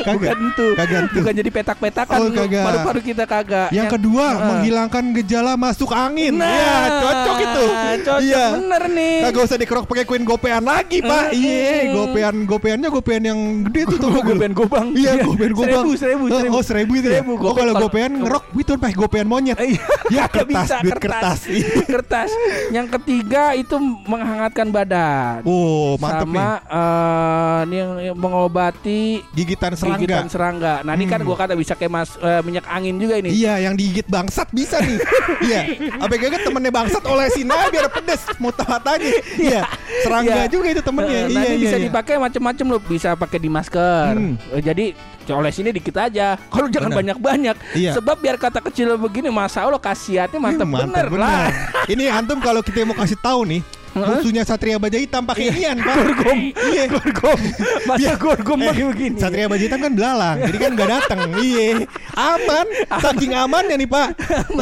Kagak. 0.01 0.34
bukan 0.34 0.38
itu, 0.49 0.65
Kagak 0.75 1.01
bukan 1.13 1.34
jadi 1.38 1.49
petak-petakan. 1.51 2.17
Oh. 2.17 2.29
Paru-paru 2.41 2.99
kita 3.03 3.23
kagak. 3.25 3.69
Yang 3.69 3.88
kedua 3.99 4.25
menghilangkan 4.38 5.03
gejala 5.21 5.53
masuk 5.55 5.91
angin. 5.93 6.36
Nah, 6.36 6.49
Iya, 6.51 6.75
cocok 7.01 7.38
itu. 7.39 7.65
Cocok 7.71 8.17
Iya. 8.21 8.45
bener 8.57 8.84
nih. 8.91 9.15
Kagak 9.29 9.41
usah 9.47 9.57
dikerok 9.60 9.86
pakai 9.88 10.03
koin 10.05 10.23
gopean 10.23 10.63
lagi, 10.65 10.99
Pak. 11.01 11.25
Iya, 11.31 11.93
gopean 11.93 12.36
gopeannya 12.45 12.89
gopean 12.89 13.21
yang 13.23 13.39
gede 13.69 13.81
tuh 13.95 13.97
tuh. 13.97 14.10
Gopean 14.31 14.53
gobang. 14.53 14.88
Iya, 14.95 15.21
gopean 15.25 15.51
gobang. 15.51 15.84
Seribu, 15.84 15.91
seribu, 15.97 16.23
Oh, 16.23 16.39
seribu. 16.39 16.53
Oh, 16.55 16.63
seribu 16.63 16.91
itu 16.97 17.07
ya. 17.10 17.21
Oh, 17.25 17.53
kalau 17.53 17.73
gopean 17.75 18.12
ngerok 18.21 18.43
itu 18.55 18.71
pakai 18.77 18.95
gopean 18.95 19.27
monyet. 19.27 19.57
Iya. 19.60 19.81
Ya, 20.12 20.27
kertas, 20.27 20.67
kertas. 20.91 21.39
Iya. 21.47 21.88
kertas. 21.88 22.29
Yang 22.75 22.99
ketiga 22.99 23.55
itu 23.55 23.79
menghangatkan 24.03 24.67
badan. 24.67 25.39
Oh, 25.47 25.61
mantep 25.97 26.26
sama 26.26 26.36
nih. 26.36 26.47
eh, 26.71 27.60
ini 27.62 27.76
yang, 27.78 27.91
mengobati 28.15 29.02
Gigitan 29.32 29.74
serangga. 29.74 30.00
gigitan 30.00 30.28
serangga. 30.28 30.74
Nah, 30.82 30.93
ini 30.93 31.06
kan 31.06 31.19
Hmm. 31.19 31.28
gua 31.28 31.38
kata 31.38 31.54
bisa 31.54 31.74
kayak 31.74 31.91
mas 31.91 32.10
eh, 32.15 32.41
minyak 32.41 32.65
angin 32.65 32.95
juga 32.95 33.17
ini. 33.17 33.30
Iya, 33.32 33.62
yang 33.62 33.74
digigit 33.74 34.06
bangsat 34.06 34.50
bisa 34.50 34.80
nih. 34.80 34.97
Iya. 35.41 35.62
Apa 35.97 36.13
kagak 36.13 36.41
temennya 36.41 36.69
bangsat 36.69 37.04
olesin 37.04 37.47
aja 37.47 37.67
biar 37.67 37.88
pedes 37.89 38.21
muta 38.38 38.62
matanya. 38.63 39.10
Iya. 39.36 39.62
Serangga 40.02 40.36
Iya. 40.38 40.45
juga 40.47 40.67
itu 40.69 40.82
temennya. 40.82 41.12
Eh, 41.12 41.24
iya, 41.24 41.34
nah, 41.34 41.43
ini 41.43 41.50
iya, 41.50 41.60
bisa 41.60 41.78
iya. 41.78 41.86
dipakai 41.88 42.15
macam-macam 42.17 42.65
loh. 42.67 42.82
Bisa 42.82 43.10
pakai 43.13 43.38
di 43.38 43.50
masker. 43.50 44.13
Hmm. 44.13 44.36
Eh, 44.52 44.62
jadi 44.62 44.86
oles 45.32 45.56
ini 45.56 45.71
dikit 45.71 45.95
aja. 45.95 46.36
Kalau 46.36 46.67
jangan 46.67 46.91
banyak-banyak. 46.91 47.56
Iya. 47.74 47.95
Sebab 47.95 48.19
biar 48.19 48.36
kata 48.36 48.60
kecil 48.62 48.93
begini, 48.97 49.30
masa 49.30 49.63
Allah 49.63 49.80
khasiatnya 49.80 50.38
mantep, 50.38 50.67
Ih, 50.67 50.76
bener, 50.78 51.08
lah. 51.13 51.47
Ini 51.86 52.12
antum 52.12 52.38
kalau 52.38 52.60
kita 52.60 52.84
mau 52.84 52.93
kasih 52.93 53.15
tahu 53.15 53.47
nih, 53.47 53.62
musuhnya 53.93 54.43
Satria 54.43 54.77
Baja 54.77 54.95
Hitam 54.95 55.23
pakai 55.23 55.49
inian, 55.49 55.77
Pak. 55.77 55.95
Gorgom. 55.95 56.38
Iya, 56.71 56.84
Gorgom. 56.88 57.39
Masa 57.84 57.99
Iya. 57.99 58.13
gorgom 58.15 58.58
Eh, 58.58 58.67
pakai 58.67 58.84
begini. 58.88 59.17
Satria 59.17 59.47
Baja 59.47 59.63
Hitam 59.63 59.80
kan 59.80 59.91
belalang, 59.91 60.38
jadi 60.41 60.58
kan 60.58 60.71
nggak 60.73 60.89
datang. 60.89 61.19
Iya, 61.38 61.67
aman. 62.13 62.65
Saking 62.97 63.32
amannya 63.34 63.75
nih 63.75 63.89
Pak. 63.89 64.08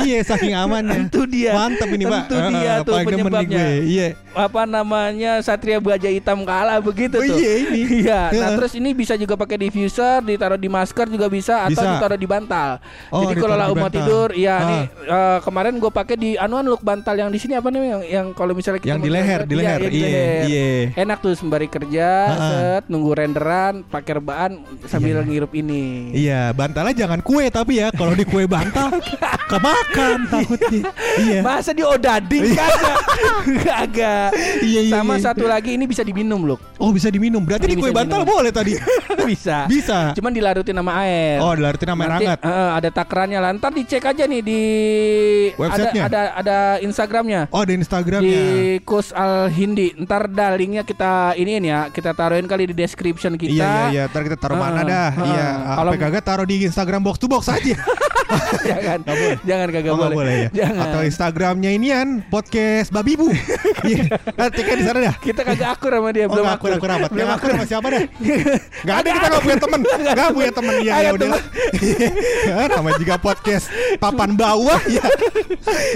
Iya, 0.01 0.19
saking 0.23 0.53
amannya. 0.53 0.95
Tentu 1.05 1.21
dia. 1.25 1.51
Mantap 1.53 1.89
ini 1.89 2.05
Pak. 2.05 2.23
Dia 2.29 2.39
Eh, 2.39 2.77
tuh 2.81 2.93
demen 2.93 3.03
nih 3.03 3.05
penyebabnya. 3.05 3.63
Iya. 3.79 4.07
Apa 4.31 4.63
namanya 4.63 5.39
Satria 5.39 5.77
Baja 5.77 6.05
Hitam 6.05 6.43
kalah 6.43 6.77
begitu 6.79 7.17
Oh, 7.17 7.25
tuh. 7.25 7.35
iya, 7.35 7.51
ini. 7.59 7.81
Iya. 8.01 8.21
Nah, 8.29 8.39
Heeh. 8.45 8.55
terus 8.55 8.73
ini 8.73 8.89
bisa 8.91 9.13
juga 9.13 9.33
pakai 9.33 9.57
diffuser, 9.59 10.21
ditaruh 10.21 10.55
di 10.55 10.67
masker 10.67 11.07
juga 11.07 11.25
bisa 11.27 11.65
atau 11.65 11.73
Bisa. 11.75 11.91
ditaruh 11.95 12.15
di 12.15 12.25
bantal. 12.25 12.77
Oh, 13.09 13.25
Jadi 13.25 13.33
kalau 13.37 13.55
lah 13.55 13.67
mau 13.69 13.89
tidur, 13.89 14.29
ya 14.31 14.55
Ah. 14.55 14.65
nih 14.65 14.83
eh, 15.03 15.37
kemarin 15.41 15.73
gue 15.75 15.89
pakai 15.89 16.15
di 16.15 16.29
anuan 16.35 16.63
look 16.63 16.79
bantal 16.79 17.13
yang 17.13 17.27
di 17.27 17.37
sini 17.37 17.53
apa 17.53 17.67
namanya 17.67 17.89
yang, 17.91 18.03
yang 18.05 18.27
kalau 18.31 18.53
misalnya 18.53 18.79
kita 18.79 18.91
Yang 18.91 19.01
di 19.01 19.09
leher, 19.09 19.39
di 19.41 19.53
iya, 19.53 19.59
leher. 19.59 19.79
Iya, 19.81 19.89
leher. 19.89 20.41
iya. 20.45 20.69
Enak 20.95 21.17
tuh 21.19 21.33
sembari 21.33 21.67
kerja, 21.67 22.09
Ah, 22.29 22.37
set 22.39 22.83
nunggu 22.87 23.11
renderan, 23.11 23.81
pakai 23.83 24.13
rebahan 24.15 24.51
sambil 24.85 25.21
ngirup 25.21 25.51
ini. 25.51 26.11
Iya, 26.11 26.51
bantalnya 26.51 26.93
jangan 26.95 27.19
kue 27.19 27.49
tapi 27.49 27.77
ya 27.77 27.89
kalau 27.89 28.13
di 28.13 28.23
kue 28.23 28.45
bantal 28.45 28.93
kemakan 29.51 30.17
takutnya. 30.27 30.81
Iya. 31.17 31.39
Masa 31.41 31.71
di 31.71 31.81
odading 31.81 32.53
kagak? 32.53 32.99
Iya, 34.69 34.79
iya, 34.81 34.93
Sama 34.93 35.15
iya. 35.15 35.23
satu 35.23 35.45
lagi 35.45 35.73
ini 35.73 35.85
bisa 35.85 36.01
diminum 36.01 36.43
loh. 36.43 36.59
Oh 36.77 36.91
bisa 36.91 37.07
diminum. 37.07 37.41
Berarti 37.41 37.65
Ini 37.65 37.75
di 37.75 37.81
kue 37.81 37.89
bantal 37.89 38.21
diminum. 38.21 38.35
boleh 38.35 38.51
tadi. 38.51 38.73
bisa. 39.29 39.65
Bisa. 39.65 40.11
Cuman 40.13 40.31
dilarutin 40.31 40.73
sama 40.73 40.91
air. 40.99 41.39
Oh, 41.39 41.51
dilartin 41.51 41.87
sama 41.87 42.01
air 42.01 42.11
Nanti, 42.11 42.25
hangat. 42.25 42.39
eh, 42.41 42.69
ada 42.75 42.89
takarannya 42.89 43.39
lah. 43.39 43.51
Ntar 43.51 43.71
dicek 43.71 44.03
aja 44.03 44.23
nih 44.25 44.41
di 44.41 44.61
Websitenya? 45.55 46.03
Ada 46.03 46.19
ada, 46.19 46.21
ada 46.35 46.57
Instagramnya. 46.79 47.41
Oh, 47.49 47.61
ada 47.61 47.71
Instagramnya. 47.71 48.27
Di 48.27 48.39
Kus 48.83 49.11
Al 49.11 49.47
Hindi. 49.49 49.95
Ntar 49.97 50.27
dah 50.27 50.53
linknya 50.53 50.83
kita 50.83 51.33
iniin 51.33 51.63
ya. 51.63 51.79
Kita 51.89 52.11
taruhin 52.11 52.45
kali 52.45 52.67
di 52.67 52.75
description 52.75 53.35
kita. 53.35 53.51
Iya 53.51 53.67
iya 53.69 53.83
iya, 53.89 54.03
ntar 54.05 54.23
kita 54.23 54.35
taruh 54.35 54.55
mana 54.55 54.81
Heeh, 54.81 54.87
dah. 54.87 55.09
heeh. 55.11 55.27
Iya, 55.29 55.47
Kalau- 55.75 55.93
kagak 55.95 56.23
taruh 56.23 56.45
di 56.45 56.55
Instagram 56.63 57.01
box 57.01 57.15
to 57.17 57.27
box 57.27 57.47
aja. 57.47 57.75
jangan. 58.69 58.99
Jangan 59.41 59.67
kagak 59.69 59.91
Oh, 59.91 59.97
nggak 59.97 60.11
boleh. 60.11 60.35
ya. 60.35 60.49
Jangan. 60.65 60.85
Atau 60.85 61.01
Instagramnya 61.01 61.69
inian 61.71 62.07
podcast 62.25 62.89
Babibu. 62.89 63.29
Iya, 64.09 64.63
kan 64.65 64.75
di 64.75 64.83
sana 64.83 64.99
dah. 65.01 65.15
kita 65.17 65.41
kagak 65.43 65.69
akur 65.73 65.91
sama 65.91 66.09
dia 66.09 66.25
Oh, 66.25 66.33
belum 66.33 66.45
nggak 66.45 66.57
akur 66.57 66.69
akur 66.73 66.89
amat. 66.91 67.09
Belum 67.09 67.29
akur 67.29 67.47
sama 67.51 67.65
siapa 67.65 67.87
dah? 67.87 68.03
Gak 68.87 68.95
ada 68.95 69.09
kita 69.11 69.25
nggak 69.27 69.43
punya 69.43 69.57
temen. 69.59 69.79
Gak 70.09 70.29
punya 70.31 70.51
temen 70.51 70.73
ya 70.79 70.93
ya 70.99 71.09
udah. 71.13 71.29
Namanya 72.69 72.97
juga 72.97 73.15
podcast 73.17 73.65
papan 73.97 74.33
bawah 74.33 74.79
ya. 74.95 75.03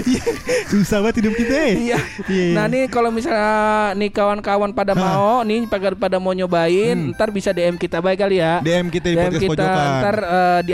Iya, 0.04 0.22
Susah 0.66 1.00
banget 1.00 1.24
hidup 1.24 1.34
kita. 1.34 1.54
eh. 1.54 1.72
Iya. 1.90 1.98
Iya. 2.26 2.52
Nah 2.54 2.64
nih 2.66 2.84
kalau 2.88 3.08
misalnya 3.08 3.52
nih 3.94 4.10
kawan-kawan 4.10 4.70
pada 4.70 4.92
mau 4.92 5.40
nih 5.42 5.66
pada 5.66 5.94
pada 5.94 6.16
mau 6.18 6.32
nyobain, 6.32 7.12
ntar 7.12 7.30
bisa 7.30 7.50
DM 7.50 7.76
kita 7.76 7.98
baik 7.98 8.20
kali 8.20 8.38
ya. 8.38 8.60
DM 8.60 8.88
kita 8.88 9.06
di 9.06 9.16
podcast 9.16 9.40
kita 9.40 9.50
pojokan. 9.54 9.88
ntar 10.00 10.16
eh, 10.20 10.60
di 10.62 10.72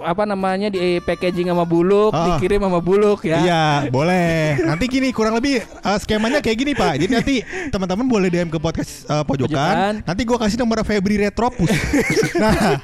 apa 0.00 0.22
namanya 0.22 0.68
di 0.68 0.98
packaging 1.00 1.48
sama 1.48 1.62
buluk, 1.62 2.10
Ah. 2.10 2.36
dikirim 2.36 2.60
sama 2.60 2.78
buluk 2.78 3.22
ya. 3.22 3.38
Iya, 3.40 3.64
boleh. 3.88 4.58
Nanti 4.62 4.84
gini 4.86 5.08
kurang 5.10 5.34
lebih 5.34 5.62
uh, 5.80 5.98
skemanya 5.98 6.38
kayak 6.38 6.58
gini 6.58 6.72
Pak. 6.72 6.98
Jadi 7.00 7.12
nanti 7.12 7.34
teman-teman 7.68 8.06
boleh 8.06 8.28
DM 8.28 8.48
ke 8.48 8.58
podcast 8.58 9.06
uh, 9.06 9.22
pojokan. 9.22 9.54
Pojokan. 9.54 9.92
Nanti 10.04 10.22
gua 10.22 10.38
kasih 10.38 10.58
nomor 10.58 10.82
Febri 10.82 11.16
Retropus. 11.18 11.70
nah, 12.42 12.78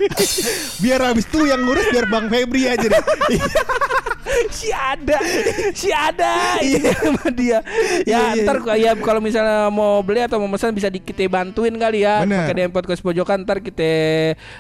biar 0.78 1.00
habis 1.04 1.24
itu 1.24 1.44
yang 1.44 1.60
ngurus 1.60 1.86
biar 1.90 2.06
Bang 2.08 2.26
Febri 2.26 2.66
aja 2.66 2.86
deh. 2.86 3.02
si 4.50 4.72
ada, 4.72 5.18
si 5.76 5.88
ada 5.92 6.58
itu 6.58 6.88
sama 6.90 7.28
dia. 7.30 7.60
Iya, 8.02 8.02
Ya 8.08 8.20
iya. 8.34 8.42
ntar 8.42 8.56
ya 8.74 8.90
kalau 8.96 9.20
misalnya 9.20 9.68
mau 9.68 10.00
beli 10.00 10.24
atau 10.24 10.40
mau 10.40 10.48
pesan 10.48 10.72
bisa 10.72 10.88
di, 10.88 10.98
kita 10.98 11.28
bantuin 11.28 11.74
kali 11.74 12.02
ya. 12.02 12.24
Pakai 12.24 12.54
DM 12.56 12.72
podcast 12.72 13.04
pojokan 13.04 13.44
ntar 13.44 13.60
kita 13.60 13.92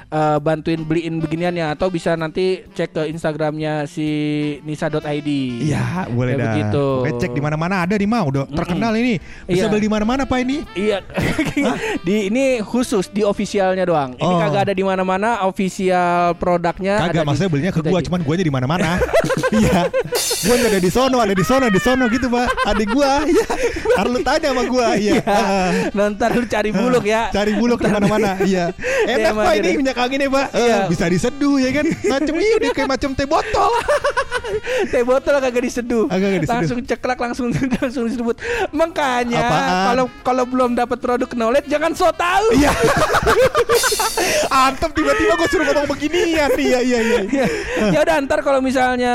eh, 0.04 0.36
bantuin 0.44 0.84
beliin 0.84 1.16
beginiannya 1.18 1.74
atau 1.74 1.88
bisa 1.88 2.12
nanti 2.14 2.43
cek 2.70 2.90
ke 2.90 3.02
Instagramnya 3.06 3.84
si 3.84 4.08
nisa.id. 4.62 5.28
Iya, 5.60 6.08
boleh 6.08 6.32
dah. 6.34 6.44
begitu. 6.48 6.86
Pokoknya 7.00 7.18
cek 7.18 7.32
di 7.32 7.42
mana-mana 7.42 7.74
ada 7.80 7.94
nih 7.94 8.06
mau 8.06 8.24
udah 8.26 8.44
terkenal 8.48 8.92
ini. 8.94 9.18
Bisa 9.44 9.66
Iya. 9.66 9.70
beli 9.70 9.82
di 9.84 9.90
mana-mana 9.90 10.22
Pak 10.24 10.38
ini. 10.40 10.56
Iya, 10.74 10.98
di 12.06 12.28
ini 12.28 12.44
khusus 12.60 13.08
di 13.08 13.20
officialnya 13.20 13.84
doang. 13.84 14.14
Ini 14.14 14.24
Oh. 14.24 14.38
kagak 14.38 14.62
ada 14.64 14.74
di 14.74 14.82
mana-mana 14.82 15.42
official 15.44 16.34
produknya. 16.34 16.98
Kagak, 17.00 17.22
di- 17.22 17.26
maksudnya 17.26 17.50
belinya 17.50 17.72
ke 17.72 17.80
gua, 17.80 17.98
di- 17.98 18.06
cuman 18.06 18.20
gua 18.20 18.34
aja 18.34 18.44
di 18.44 18.52
mana-mana. 18.52 18.88
Iya. 19.54 19.86
Gua 20.42 20.54
ada 20.58 20.80
di 20.80 20.90
sono, 20.90 21.16
ada 21.18 21.30
di 21.30 21.44
sono, 21.44 21.66
di 21.68 21.78
sono 21.78 22.04
gitu, 22.08 22.26
Pak. 22.26 22.48
Adik 22.66 22.90
gua, 22.90 23.22
iya. 23.24 23.46
Harus 23.94 24.10
lu 24.10 24.20
tanya 24.20 24.48
sama 24.50 24.62
gua, 24.66 24.88
iya. 24.96 25.22
Ya, 25.22 25.42
nah, 25.94 26.10
ntar 26.10 26.34
lu 26.34 26.42
cari 26.44 26.70
buluk 26.70 27.04
ya. 27.04 27.30
Cari 27.30 27.54
buluk 27.54 27.78
di 27.78 27.86
mana-mana, 27.86 28.34
iya. 28.42 28.74
Enak 29.10 29.30
Pak 29.32 29.54
ini 29.56 29.70
minyak 29.78 29.94
angin 29.96 30.18
ya, 30.18 30.28
Pak. 30.28 30.46
Iya. 30.54 30.78
bisa 30.86 31.04
diseduh 31.06 31.56
ya 31.56 31.70
kan. 31.72 31.84
Macam 32.04 32.33
ini 32.36 32.52
udah 32.60 32.70
kayak 32.74 32.90
macam 32.90 33.10
teh 33.14 33.26
botol. 33.28 33.72
Teh 34.92 35.00
botol 35.00 35.40
kagak 35.40 35.64
diseduh. 35.64 36.04
Diseduh. 36.08 36.44
Langsung 36.44 36.78
ceklak 36.84 37.16
langsung 37.16 37.48
langsung 37.80 38.04
disebut. 38.06 38.36
Makanya 38.76 39.40
kalau 39.88 40.06
kalau 40.20 40.44
belum 40.44 40.76
dapat 40.76 41.00
produk 41.00 41.30
knowledge 41.32 41.66
jangan 41.66 41.96
so 41.96 42.12
tahu. 42.12 42.52
Iya. 42.52 42.72
Antem 44.68 44.90
tiba-tiba 44.92 45.32
gua 45.40 45.48
suruh 45.48 45.64
ngomong 45.64 45.88
beginian. 45.96 46.50
Iya, 46.54 46.78
iya, 46.84 46.98
iya. 47.00 47.20
Ya, 47.24 47.46
ya 47.88 47.98
udah 48.04 48.14
ntar 48.28 48.44
kalau 48.44 48.60
misalnya 48.60 49.14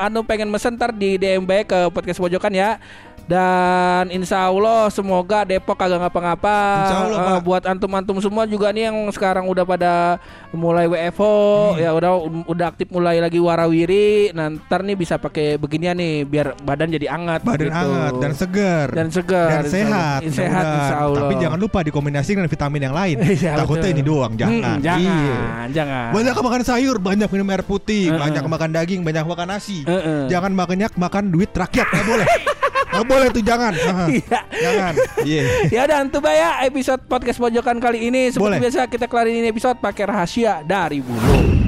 anu 0.00 0.24
pengen 0.24 0.48
mesen 0.48 0.74
ntar 0.80 0.96
di 0.96 1.20
DM 1.20 1.44
baik 1.44 1.68
ke 1.68 1.78
podcast 1.92 2.18
pojokan 2.18 2.52
ya. 2.56 2.80
Dan 3.24 4.10
insya 4.10 4.46
Allah 4.46 4.88
semoga 4.88 5.42
Depok 5.42 5.74
kagak 5.74 5.98
ngapa-ngapa. 5.98 6.56
Insya 6.82 6.96
Allah, 7.02 7.18
Pak. 7.18 7.40
buat 7.42 7.62
antum-antum 7.64 8.18
semua 8.18 8.44
juga 8.44 8.70
nih 8.70 8.90
yang 8.90 8.96
sekarang 9.08 9.46
udah 9.46 9.62
pada 9.62 10.18
mulai 10.50 10.86
WFO, 10.86 11.34
ya 11.76 11.90
udah 11.92 12.12
udah 12.44 12.66
aktif 12.68 12.90
mulai 12.90 13.18
lagi 13.18 13.38
warawiri. 13.38 14.30
Ntar 14.32 14.82
nih 14.82 14.96
bisa 14.96 15.16
pakai 15.16 15.56
beginian 15.56 15.96
nih 15.96 16.22
biar 16.22 16.58
badan 16.60 16.90
jadi 16.90 17.06
hangat. 17.08 17.40
Badan 17.42 17.68
gitu. 17.68 17.74
hangat 17.74 18.12
dan 18.18 18.32
segar 18.32 18.88
Dan 18.92 19.08
segar, 19.08 19.48
dan 19.48 19.62
insya 19.64 19.72
sehat, 19.72 20.20
Allah. 20.20 20.32
Sehat, 20.32 20.64
insya 20.76 20.96
Allah. 20.98 21.20
Tapi 21.22 21.34
jangan 21.38 21.58
lupa 21.58 21.78
dikombinasikan 21.80 22.38
dengan 22.42 22.50
vitamin 22.50 22.82
yang 22.82 22.96
lain. 22.96 23.16
Iya, 23.32 23.56
Takutnya 23.58 23.88
betul. 23.88 23.96
ini 23.96 24.02
doang, 24.04 24.32
jangan. 24.36 24.60
Hmm, 24.76 24.78
jangan, 24.84 25.00
Iya. 25.02 25.40
jangan. 25.72 26.08
Banyak 26.12 26.34
makan 26.36 26.62
sayur, 26.62 26.96
banyak 27.00 27.28
minum 27.28 27.48
air 27.48 27.64
putih, 27.64 28.12
Heeh. 28.12 28.20
banyak 28.20 28.44
makan 28.44 28.70
daging, 28.70 29.00
banyak 29.02 29.24
makan 29.24 29.46
nasi. 29.48 29.78
Heeh. 29.82 30.28
Jangan 30.28 30.52
banyak 30.52 30.92
makan 30.94 31.24
duit 31.32 31.50
rakyat, 31.50 31.86
nggak 31.88 32.06
boleh. 32.06 32.26
Nggak 32.92 33.06
boleh 33.08 33.28
tuh 33.32 33.42
jangan. 33.42 33.72
Iya. 34.12 34.40
Jangan. 34.52 34.92
Iya. 35.24 35.42
ya 35.72 35.80
udah 35.88 35.98
antum 36.04 36.22
ya 36.28 36.50
episode 36.68 37.02
podcast 37.08 37.38
pojokan 37.40 37.80
kali 37.80 38.12
ini 38.12 38.28
seperti 38.28 38.44
Boleh. 38.44 38.58
biasa 38.60 38.86
kita 38.90 39.06
kelarin 39.08 39.40
ini 39.40 39.48
episode 39.48 39.80
pakai 39.80 40.04
rahasia 40.04 40.60
dari 40.60 41.00
bulu. 41.00 41.61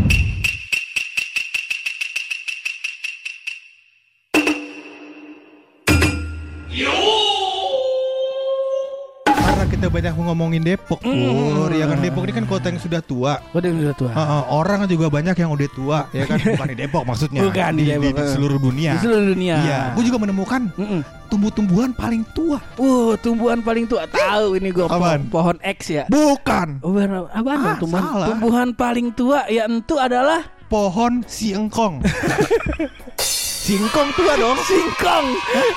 Banyak 9.94 10.12
ngomongin 10.18 10.66
Depok, 10.66 10.98
Pur. 10.98 11.70
Ya 11.70 11.86
kan 11.86 12.02
Depok 12.02 12.26
ini 12.26 12.34
kan 12.34 12.44
kota 12.44 12.66
yang 12.68 12.82
sudah 12.82 12.98
tua. 12.98 13.38
Udah 13.54 13.70
udah 13.70 13.94
tua. 13.94 14.10
Heeh, 14.10 14.42
orang 14.50 14.90
juga 14.90 15.06
banyak 15.06 15.36
yang 15.38 15.54
udah 15.54 15.68
tua, 15.70 15.98
ya 16.10 16.26
kan? 16.26 16.42
Bukan 16.58 16.66
di 16.66 16.76
Depok 16.76 17.02
maksudnya. 17.06 17.40
Bukan 17.46 17.70
di 17.78 17.82
di, 17.82 17.90
Depok, 17.94 18.10
di 18.10 18.22
eh. 18.26 18.30
seluruh 18.34 18.58
dunia. 18.58 18.90
Di 18.98 19.00
seluruh 19.06 19.26
dunia. 19.30 19.56
Iya, 19.62 19.78
gue 19.94 20.02
juga 20.02 20.18
menemukan 20.18 20.62
Mm-mm. 20.74 21.00
tumbuh-tumbuhan 21.30 21.94
paling 21.94 22.26
tua. 22.34 22.58
Uh, 22.74 23.14
tumbuhan 23.22 23.62
paling 23.62 23.86
tua 23.86 24.02
tahu 24.10 24.58
ini 24.58 24.74
gue 24.74 24.84
Apaan? 24.84 25.30
pohon 25.30 25.56
X 25.62 25.78
ya. 25.94 26.04
Bukan 26.10 26.82
Oh. 26.82 26.90
Apaan 27.30 27.58
Ah, 27.62 27.76
tumbuhan? 27.78 28.02
salah. 28.02 28.26
Tumbuhan 28.34 28.68
paling 28.74 29.08
tua 29.14 29.46
ya 29.46 29.70
entu 29.70 29.94
adalah 29.96 30.42
pohon 30.66 31.22
si 31.24 31.54
engkong. 31.54 32.02
Singkong 33.64 34.12
tua 34.12 34.36
dong. 34.36 34.60
singkong. 34.60 35.26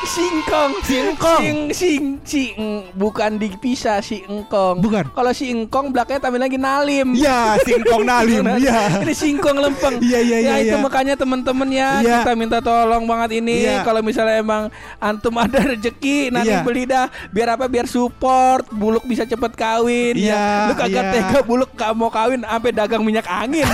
Singkong. 0.03 0.71
Singkong. 0.83 1.39
Sing 1.39 1.57
sing 1.71 2.03
sing 2.27 2.51
bukan 2.91 3.39
dipisah 3.39 4.03
si 4.03 4.27
engkong. 4.27 4.83
Bukan. 4.83 5.07
Kalau 5.15 5.31
si 5.31 5.47
engkong 5.47 5.95
belakangnya 5.95 6.19
tambahin 6.19 6.43
lagi 6.51 6.59
nalim. 6.59 7.15
Iya, 7.15 7.55
singkong 7.63 8.03
nalim. 8.03 8.43
Iya. 8.59 8.91
Ini 9.07 9.13
singkong 9.15 9.55
lempeng. 9.55 10.03
Iya, 10.03 10.19
iya, 10.19 10.37
iya, 10.43 10.51
Ya 10.59 10.67
itu 10.67 10.75
iya. 10.75 10.83
makanya 10.83 11.15
teman-teman 11.15 11.69
ya 11.71 12.03
Iya. 12.03 12.27
kita 12.27 12.31
minta 12.35 12.59
tolong 12.59 13.07
banget 13.07 13.39
ini 13.39 13.63
Iya. 13.63 13.87
kalau 13.87 14.03
misalnya 14.03 14.35
emang 14.35 14.67
antum 14.99 15.31
ada 15.43 15.63
rezeki 15.63 16.35
nanti 16.35 16.51
Iya. 16.51 16.67
beli 16.67 16.83
dah 16.83 17.07
biar 17.31 17.55
apa 17.55 17.71
biar 17.71 17.87
support 17.87 18.67
buluk 18.67 19.07
bisa 19.07 19.23
cepet 19.23 19.55
kawin 19.55 20.19
Iya, 20.19 20.35
ya. 20.35 20.67
Lu 20.67 20.73
kagak 20.75 21.05
iya. 21.07 21.11
tega 21.15 21.39
buluk 21.39 21.71
gak 21.71 21.95
mau 21.95 22.11
kawin 22.11 22.43
sampai 22.43 22.75
dagang 22.75 23.07
minyak 23.07 23.23
angin. 23.31 23.63